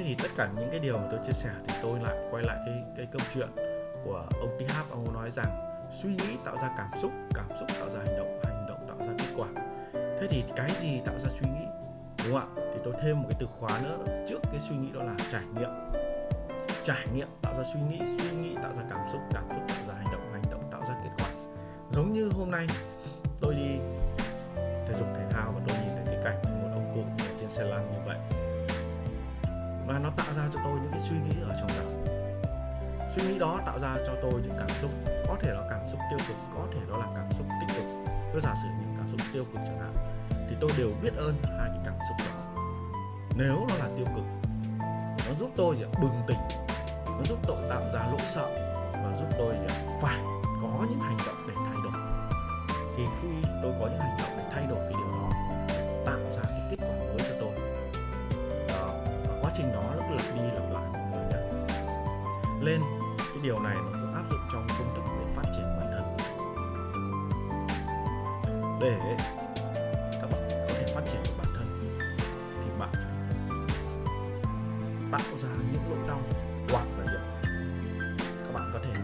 thế 0.00 0.06
thì 0.06 0.14
tất 0.22 0.28
cả 0.36 0.48
những 0.56 0.68
cái 0.70 0.80
điều 0.80 0.98
mà 0.98 1.06
tôi 1.10 1.20
chia 1.26 1.32
sẻ 1.32 1.50
thì 1.68 1.74
tôi 1.82 2.00
lại 2.00 2.16
quay 2.30 2.44
lại 2.44 2.58
cái 2.66 2.82
cái 2.96 3.06
câu 3.12 3.20
chuyện 3.34 3.48
của 4.04 4.26
ông 4.40 4.58
TH 4.58 4.90
ông 4.90 5.12
nói 5.12 5.30
rằng 5.30 5.76
suy 5.90 6.08
nghĩ 6.08 6.36
tạo 6.44 6.56
ra 6.56 6.74
cảm 6.78 6.90
xúc 7.02 7.12
cảm 7.34 7.46
xúc 7.58 7.68
tạo 7.80 7.88
ra 7.90 7.98
hành 8.04 8.16
động 8.16 8.40
hành 8.44 8.66
động 8.68 8.86
tạo 8.88 9.08
ra 9.08 9.14
kết 9.18 9.24
quả. 9.36 9.48
Thế 9.92 10.26
thì 10.30 10.44
cái 10.56 10.70
gì 10.82 11.00
tạo 11.04 11.18
ra 11.18 11.28
suy 11.28 11.50
nghĩ? 11.50 11.64
Đúng 12.24 12.40
không 12.40 12.56
ạ? 12.56 12.62
Thì 12.74 12.80
tôi 12.84 12.94
thêm 13.02 13.22
một 13.22 13.28
cái 13.30 13.36
từ 13.40 13.46
khóa 13.46 13.80
nữa. 13.84 14.24
Trước 14.28 14.38
cái 14.52 14.60
suy 14.68 14.76
nghĩ 14.76 14.88
đó 14.94 15.02
là 15.02 15.14
trải 15.30 15.42
nghiệm. 15.54 15.70
Trải 16.84 17.06
nghiệm 17.14 17.28
tạo 17.42 17.54
ra 17.54 17.62
suy 17.72 17.80
nghĩ 17.80 17.98
suy 18.18 18.36
nghĩ 18.36 18.54
tạo 18.62 18.72
ra 18.76 18.82
cảm 18.90 19.00
xúc 19.12 19.20
cảm 19.34 19.44
xúc 19.48 19.62
tạo 19.68 19.88
ra 19.88 19.94
hành 19.94 20.12
động 20.12 20.32
hành 20.32 20.44
động 20.50 20.62
tạo 20.70 20.80
ra 20.80 20.94
kết 21.04 21.10
quả. 21.18 21.28
Giống 21.90 22.12
như 22.12 22.30
hôm 22.34 22.50
nay, 22.50 22.66
tôi 23.40 23.54
đi, 23.54 23.78
thể 24.56 24.94
dục 24.98 25.08
thể 25.16 25.24
thao 25.30 25.52
và 25.52 25.60
tôi 25.68 25.78
nhìn 25.78 25.96
thấy 25.96 26.04
cái 26.06 26.24
cảnh 26.24 26.62
một 26.62 26.68
ông 26.72 26.92
cụ 26.94 27.24
trên 27.40 27.50
xe 27.50 27.64
lăn 27.64 27.92
như 27.92 27.98
vậy 28.06 28.39
và 29.90 29.98
nó 29.98 30.10
tạo 30.16 30.26
ra 30.36 30.42
cho 30.52 30.60
tôi 30.64 30.72
những 30.82 30.90
cái 30.90 31.00
suy 31.00 31.16
nghĩ 31.16 31.34
ở 31.48 31.54
trong 31.60 31.68
đầu. 31.78 32.14
Suy 33.14 33.22
nghĩ 33.22 33.38
đó 33.38 33.60
tạo 33.66 33.78
ra 33.78 33.96
cho 34.06 34.12
tôi 34.22 34.32
những 34.32 34.54
cảm 34.58 34.68
xúc, 34.68 34.90
có 35.28 35.36
thể 35.40 35.54
là 35.54 35.66
cảm 35.70 35.80
xúc 35.90 36.00
tiêu 36.10 36.18
cực, 36.28 36.36
có 36.54 36.66
thể 36.72 36.80
đó 36.90 36.96
là 36.96 37.06
cảm 37.16 37.32
xúc 37.32 37.46
tích 37.60 37.74
cực. 37.76 37.84
Tôi 38.32 38.40
giả 38.40 38.54
sử 38.62 38.68
những 38.68 38.94
cảm 38.98 39.08
xúc 39.08 39.20
tiêu 39.32 39.44
cực 39.52 39.62
chẳng 39.66 39.78
hạn, 39.78 39.92
thì 40.48 40.56
tôi 40.60 40.70
đều 40.78 40.90
biết 41.02 41.16
ơn 41.16 41.34
hai 41.58 41.68
cái 41.68 41.80
cảm 41.84 41.94
xúc 42.08 42.16
đó. 42.18 42.62
Nếu 43.36 43.66
nó 43.68 43.74
là 43.78 43.88
tiêu 43.96 44.06
cực, 44.14 44.24
nó 45.28 45.34
giúp 45.38 45.50
tôi 45.56 45.76
gì 45.76 45.84
bừng 46.02 46.22
tỉnh. 46.26 46.38
Nó 47.06 47.22
giúp 47.24 47.38
tôi 47.46 47.56
tạo 47.70 47.82
ra 47.94 48.06
lỗi 48.06 48.20
sợ 48.20 48.46
và 48.92 49.14
giúp 49.18 49.28
tôi 49.38 49.54
gì 49.54 49.74
phải 50.02 50.18
có 50.62 50.86
những 50.90 51.00
hành 51.00 51.18
động 51.26 51.36
để 51.48 51.54
thay 51.56 51.76
đổi. 51.84 51.92
Thì 52.96 53.04
khi 53.22 53.48
tôi 53.62 53.72
có 53.80 53.86
những 53.86 54.00
hành 54.00 54.16
động 54.18 54.30
để 54.38 54.44
thay 54.52 54.66
đổi 54.66 54.78
cái 54.78 54.99
này 63.70 63.78
nó 63.84 63.90
cũng 64.00 64.14
áp 64.14 64.24
dụng 64.30 64.40
trong 64.52 64.66
công 64.78 64.94
thức 64.94 65.04
để 65.18 65.26
phát 65.36 65.46
triển 65.56 65.64
bản 65.78 65.88
thân. 65.92 66.04
Để 68.80 69.16
các 70.20 70.30
bạn 70.30 70.42
có 70.50 70.74
thể 70.74 70.86
phát 70.94 71.04
triển 71.10 71.20
được 71.24 71.34
bản 71.38 71.46
thân, 71.56 71.66
thì 72.64 72.70
bạn 72.78 72.92
phải 72.92 73.12
tạo 75.12 75.38
ra 75.38 75.48
những 75.72 75.82
nỗi 75.88 75.98
đau 76.08 76.20
hoặc 76.70 76.86
là 76.98 77.04
gì 77.12 77.18
các 78.44 78.52
bạn 78.54 78.70
có 78.72 78.78
thể, 78.84 78.94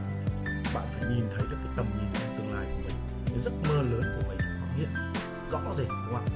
bạn 0.75 0.85
phải 0.95 1.05
nhìn 1.11 1.25
thấy 1.31 1.47
được 1.51 1.57
cái 1.65 1.73
tầm 1.77 1.87
nhìn 1.99 2.11
trong 2.15 2.37
tương 2.39 2.55
lai 2.55 2.67
của 2.71 2.81
mình, 2.85 2.97
cái 3.27 3.39
giấc 3.39 3.53
mơ 3.69 3.83
lớn 3.83 4.03
của 4.17 4.29
mình 4.29 4.39
nó 4.39 4.67
hiện 4.77 4.91
rõ 5.51 5.61
rệt, 5.77 5.89
đúng 5.89 6.15
không 6.15 6.29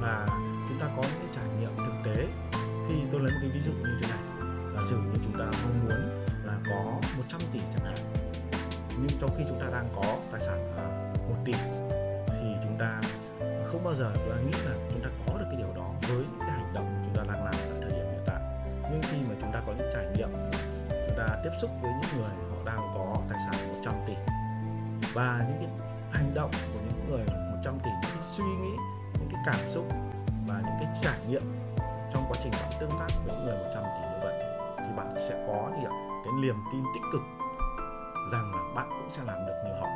và 0.00 0.26
chúng 0.68 0.78
ta 0.80 0.86
có 0.96 1.02
những 1.02 1.20
cái 1.20 1.28
trải 1.32 1.44
nghiệm 1.60 1.76
thực 1.76 1.94
tế. 2.04 2.28
Khi 2.88 2.94
tôi 3.12 3.20
lấy 3.20 3.32
một 3.32 3.38
cái 3.40 3.50
ví 3.50 3.60
dụ 3.60 3.72
như 3.72 3.98
thế 4.00 4.08
này 4.08 4.22
là 4.74 4.82
sử 4.90 4.96
như 4.96 5.18
chúng 5.24 5.38
ta 5.38 5.44
mong 5.44 5.84
muốn 5.84 6.23
có 6.70 6.84
100 7.16 7.40
tỷ 7.52 7.60
chẳng 7.74 7.84
hạn. 7.84 7.96
Nhưng 8.88 9.18
trong 9.20 9.30
khi 9.38 9.44
chúng 9.48 9.60
ta 9.60 9.66
đang 9.72 9.88
có 9.96 10.16
tài 10.32 10.40
sản 10.40 10.72
là 10.76 11.14
1 11.28 11.34
tỷ, 11.44 11.52
thì 12.26 12.54
chúng 12.64 12.76
ta 12.78 13.00
không 13.66 13.84
bao 13.84 13.94
giờ 13.94 14.12
chúng 14.14 14.30
ta 14.30 14.36
nghĩ 14.36 14.58
là 14.64 14.74
chúng 14.92 15.02
ta 15.02 15.08
có 15.26 15.38
được 15.38 15.44
cái 15.50 15.56
điều 15.56 15.72
đó 15.76 15.90
với 16.08 16.18
những 16.18 16.40
cái 16.40 16.50
hành 16.50 16.74
động 16.74 17.02
chúng 17.04 17.14
ta 17.16 17.22
đang 17.32 17.44
làm 17.44 17.54
tại 17.54 17.78
thời 17.80 17.90
điểm 17.90 18.06
hiện 18.12 18.24
tại. 18.26 18.40
Nhưng 18.90 19.02
khi 19.02 19.18
mà 19.28 19.34
chúng 19.40 19.52
ta 19.52 19.62
có 19.66 19.72
những 19.78 19.90
trải 19.94 20.06
nghiệm, 20.16 20.28
chúng 20.88 21.16
ta 21.18 21.26
tiếp 21.44 21.50
xúc 21.60 21.70
với 21.82 21.92
những 22.00 22.10
người 22.20 22.30
họ 22.50 22.56
đang 22.64 22.90
có 22.94 23.16
tài 23.30 23.38
sản 23.46 23.68
100 23.74 23.94
tỷ 24.06 24.14
và 25.14 25.46
những 25.48 25.58
cái 25.58 25.88
hành 26.10 26.34
động 26.34 26.50
của 26.72 26.80
những 26.80 27.10
người 27.10 27.24
100 27.56 27.78
tỷ, 27.78 27.90
những 27.90 28.10
cái 28.14 28.28
suy 28.30 28.44
nghĩ, 28.44 28.76
những 29.12 29.28
cái 29.32 29.40
cảm 29.46 29.70
xúc 29.70 29.84
và 30.46 30.62
những 30.64 30.76
cái 30.80 30.88
trải 31.02 31.18
nghiệm 31.28 31.42
trong 32.12 32.24
quá 32.28 32.40
trình 32.42 32.52
bạn 32.52 32.72
tương 32.80 32.90
tác 32.90 33.08
với 33.24 33.36
những 33.36 33.46
người 33.46 33.56
100 33.56 33.82
tỷ 33.82 34.08
như 34.10 34.18
vậy, 34.22 34.34
thì 34.78 34.96
bạn 34.96 35.14
sẽ 35.28 35.44
có 35.46 35.70
gì 35.76 35.84
ạ 35.84 36.13
cái 36.24 36.32
niềm 36.42 36.56
tin 36.72 36.84
tích 36.94 37.02
cực 37.12 37.22
rằng 38.32 38.54
là 38.54 38.62
bạn 38.74 38.88
cũng 38.90 39.10
sẽ 39.10 39.22
làm 39.26 39.46
được 39.46 39.54
như 39.64 39.72
họ 39.80 39.86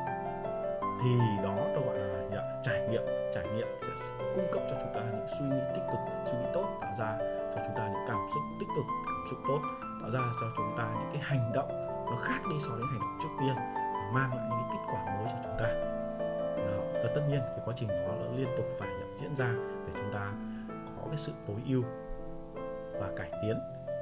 thì 1.03 1.19
đó 1.43 1.57
tôi 1.75 1.85
gọi 1.85 1.99
là 1.99 2.29
gì 2.31 2.37
trải 2.63 2.89
nghiệm 2.91 3.03
trải 3.35 3.45
nghiệm 3.55 3.67
sẽ 3.83 3.93
cung 4.35 4.47
cấp 4.53 4.63
cho 4.71 4.77
chúng 4.81 4.95
ta 4.95 5.01
những 5.01 5.27
suy 5.39 5.47
nghĩ 5.47 5.61
tích 5.75 5.83
cực, 5.91 6.01
suy 6.27 6.39
nghĩ 6.39 6.49
tốt, 6.55 6.79
tạo 6.81 6.93
ra 6.99 7.19
cho 7.55 7.61
chúng 7.67 7.75
ta 7.77 7.89
những 7.89 8.05
cảm 8.09 8.27
xúc 8.35 8.43
tích 8.61 8.69
cực, 8.77 8.85
cảm 9.07 9.25
xúc 9.31 9.39
tốt, 9.49 9.61
tạo 10.01 10.11
ra 10.11 10.21
cho 10.41 10.47
chúng 10.57 10.75
ta 10.79 10.89
những 10.95 11.11
cái 11.13 11.23
hành 11.23 11.53
động 11.55 11.69
nó 12.11 12.17
khác 12.17 12.41
đi 12.51 12.57
so 12.59 12.71
với 12.71 12.85
hành 12.91 13.01
động 13.01 13.19
trước 13.23 13.29
tiên 13.41 13.55
mang 14.15 14.37
lại 14.37 14.47
những 14.51 14.69
cái 14.71 14.71
kết 14.73 14.93
quả 14.93 15.05
mới 15.05 15.27
cho 15.33 15.39
chúng 15.45 15.57
ta 15.59 15.69
đó. 16.57 16.83
và 16.93 17.11
tất 17.15 17.23
nhiên 17.29 17.41
cái 17.41 17.61
quá 17.65 17.75
trình 17.77 17.89
đó 17.89 18.15
nó 18.21 18.27
liên 18.37 18.49
tục 18.57 18.67
phải 18.79 18.89
diễn 19.15 19.37
ra 19.37 19.51
để 19.87 19.93
chúng 19.97 20.13
ta 20.13 20.33
có 20.97 21.03
cái 21.09 21.17
sự 21.17 21.33
tối 21.47 21.57
ưu 21.69 21.83
và 23.01 23.09
cải 23.17 23.31
tiến 23.43 23.59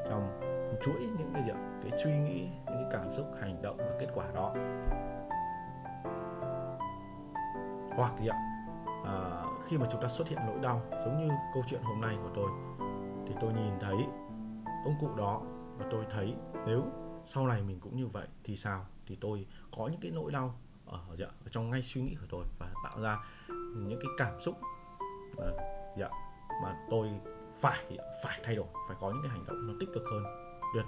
trong 0.09 0.56
chuỗi 0.83 1.11
những 1.19 1.31
cái 1.35 1.43
gì 1.43 1.51
ạ? 1.51 1.59
cái 1.83 2.01
suy 2.05 2.19
nghĩ 2.19 2.49
những 2.67 2.91
cái 2.91 2.91
cảm 2.91 3.13
xúc 3.13 3.27
hành 3.41 3.63
động 3.63 3.77
và 3.79 3.97
kết 4.01 4.09
quả 4.15 4.27
đó 4.35 4.55
hoặc 7.97 8.13
gì 8.19 8.29
ạ 8.29 8.37
à, 9.05 9.45
khi 9.67 9.79
mà 9.79 9.87
chúng 9.91 10.03
ta 10.03 10.09
xuất 10.09 10.29
hiện 10.29 10.39
nỗi 10.47 10.59
đau 10.63 10.83
giống 10.91 11.19
như 11.19 11.35
câu 11.55 11.63
chuyện 11.67 11.83
hôm 11.83 12.01
nay 12.01 12.17
của 12.23 12.31
tôi 12.35 12.51
thì 13.27 13.35
tôi 13.41 13.53
nhìn 13.53 13.73
thấy 13.81 13.97
ông 14.85 14.95
cụ 15.01 15.09
đó 15.17 15.43
và 15.79 15.87
tôi 15.91 16.05
thấy 16.11 16.35
nếu 16.67 16.83
sau 17.27 17.47
này 17.47 17.63
mình 17.63 17.81
cũng 17.81 17.97
như 17.97 18.07
vậy 18.07 18.27
thì 18.45 18.57
sao 18.57 18.87
thì 19.07 19.19
tôi 19.21 19.47
có 19.77 19.89
những 19.89 20.01
cái 20.01 20.11
nỗi 20.11 20.33
đau 20.33 20.55
ở, 20.87 21.01
dạ, 21.19 21.27
ở 21.27 21.49
trong 21.51 21.71
ngay 21.71 21.83
suy 21.83 22.03
nghĩ 22.03 22.17
của 22.21 22.27
tôi 22.31 22.45
và 22.59 22.71
tạo 22.85 23.01
ra 23.01 23.19
những 23.77 23.99
cái 24.03 24.11
cảm 24.19 24.41
xúc 24.41 24.55
à, 25.39 25.51
dạ, 25.99 26.09
mà 26.63 26.87
tôi 26.91 27.09
phải 27.59 27.99
phải 28.25 28.41
thay 28.45 28.57
đổi 28.57 28.67
phải 28.89 28.97
có 29.01 29.11
những 29.11 29.23
cái 29.23 29.31
hành 29.31 29.45
động 29.47 29.67
nó 29.67 29.75
tích 29.81 29.89
cực 29.95 30.03
hơn 30.13 30.46
tuyệt 30.77 30.87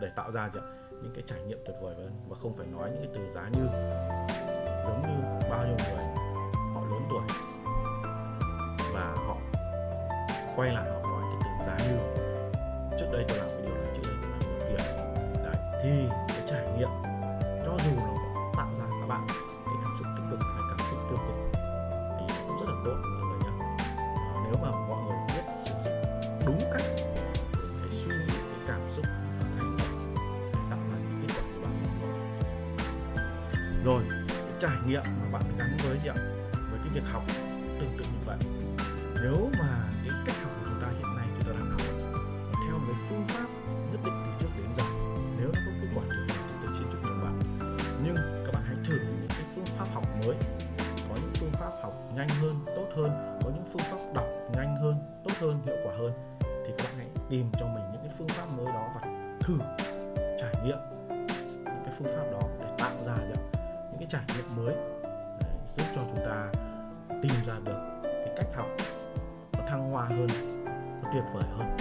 để 0.00 0.08
tạo 0.16 0.30
ra 0.32 0.50
những 0.90 1.12
cái 1.14 1.24
trải 1.26 1.40
nghiệm 1.40 1.58
tuyệt 1.66 1.76
vời 1.82 1.94
hơn 1.94 2.10
và 2.28 2.36
không 2.42 2.54
phải 2.54 2.66
nói 2.66 2.90
những 2.90 3.02
cái 3.02 3.10
từ 3.14 3.30
giá 3.30 3.48
như, 3.52 3.66
giống 4.86 5.02
như 5.02 5.48
bao 5.50 5.66
nhiêu 5.66 5.76
người, 5.78 6.04
họ 6.74 6.80
lớn 6.90 7.02
tuổi. 7.10 7.22
Và 8.94 9.14
họ 9.26 9.36
quay 10.56 10.72
lại 10.72 10.90
họ 10.90 11.02
nói 11.02 11.22
cái 11.30 11.40
từ 11.44 11.66
giá 11.66 11.76
như. 11.88 11.96
Trước 12.98 13.06
đây 13.12 13.24
tôi 13.28 13.38
làm 13.38 13.49
nghiệm 34.90 35.02
mà 35.04 35.38
bạn 35.38 35.42
gắn 35.58 35.76
với 35.84 35.98
gì 35.98 36.08
ạ 36.08 36.14
với 36.70 36.80
cái 36.84 36.88
việc 36.94 37.04
học. 37.12 37.22
Hơn. 71.58 71.76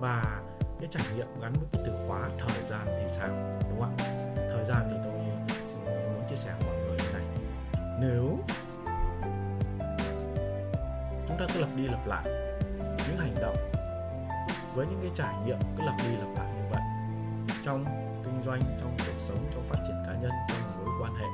Và 0.00 0.40
cái 0.80 0.88
trải 0.90 1.02
nghiệm 1.16 1.26
gắn 1.40 1.52
với 1.52 1.68
cái 1.72 1.82
từ 1.86 1.92
khóa 2.08 2.28
thời 2.38 2.62
gian 2.62 2.86
thì 2.86 3.08
sao, 3.08 3.28
đúng 3.70 3.80
không 3.80 3.96
ạ? 3.98 4.06
Thời 4.36 4.64
gian 4.64 4.88
thì 4.90 4.96
tôi 5.04 5.12
muốn 5.12 6.24
chia 6.28 6.36
sẻ 6.36 6.52
với 6.58 6.66
mọi 6.66 6.76
người 6.76 6.96
như 6.98 7.12
này. 7.12 7.22
Nếu 8.00 8.38
chúng 11.28 11.36
ta 11.38 11.46
cứ 11.54 11.60
lặp 11.60 11.68
đi 11.76 11.88
lặp 11.88 12.06
lại 12.06 12.24
những 12.78 13.18
hành 13.18 13.34
động 13.40 13.56
với 14.74 14.86
những 14.86 15.00
cái 15.00 15.10
trải 15.14 15.34
nghiệm 15.44 15.58
cứ 15.76 15.82
lặp 15.84 15.94
đi 15.98 16.16
lặp 16.16 16.28
lại 16.36 16.52
như 16.54 16.62
vậy 16.70 16.80
trong 17.64 17.84
kinh 18.24 18.42
doanh, 18.42 18.60
trong 18.80 18.96
cuộc 18.98 19.18
sống, 19.18 19.46
trong 19.54 19.62
phát 19.68 19.78
triển 19.86 20.02
cá 20.06 20.12
nhân, 20.12 20.30
trong 20.48 20.84
mối 20.84 20.94
quan 21.02 21.14
hệ 21.14 21.26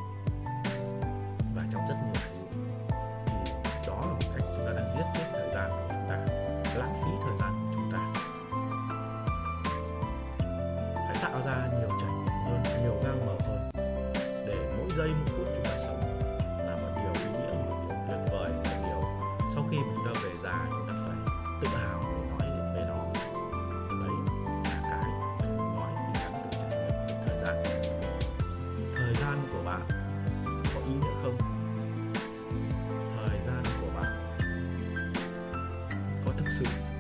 và 1.55 1.63
trong 1.73 1.83
rất 1.89 1.95
nhiều 2.05 2.36
có 36.65 36.96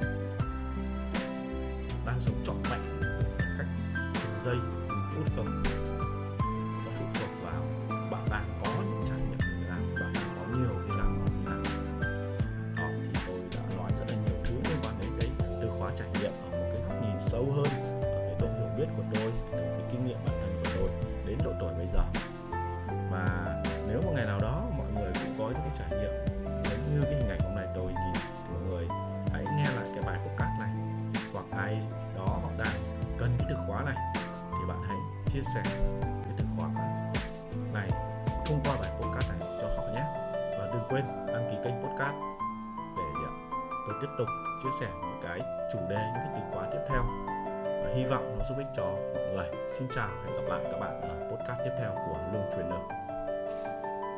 chia 44.66 44.72
sẻ 44.80 44.92
những 45.00 45.20
cái 45.22 45.40
chủ 45.72 45.78
đề, 45.88 45.96
những 45.96 46.22
cái 46.24 46.28
từ 46.34 46.40
khóa 46.52 46.68
tiếp 46.72 46.78
theo. 46.88 47.02
Và 47.84 47.90
hy 47.94 48.04
vọng 48.04 48.36
nó 48.38 48.44
giúp 48.48 48.54
ích 48.58 48.66
cho 48.76 48.84
mọi 48.84 49.22
người. 49.34 49.46
Xin 49.68 49.88
chào 49.94 50.08
hẹn 50.24 50.36
gặp 50.36 50.42
lại 50.48 50.60
các 50.72 50.78
bạn 50.78 51.00
ở 51.00 51.30
podcast 51.30 51.58
tiếp 51.64 51.70
theo 51.78 51.90
của 51.94 52.18
lương 52.32 52.50
truyền 52.56 52.68
được. 52.70 53.15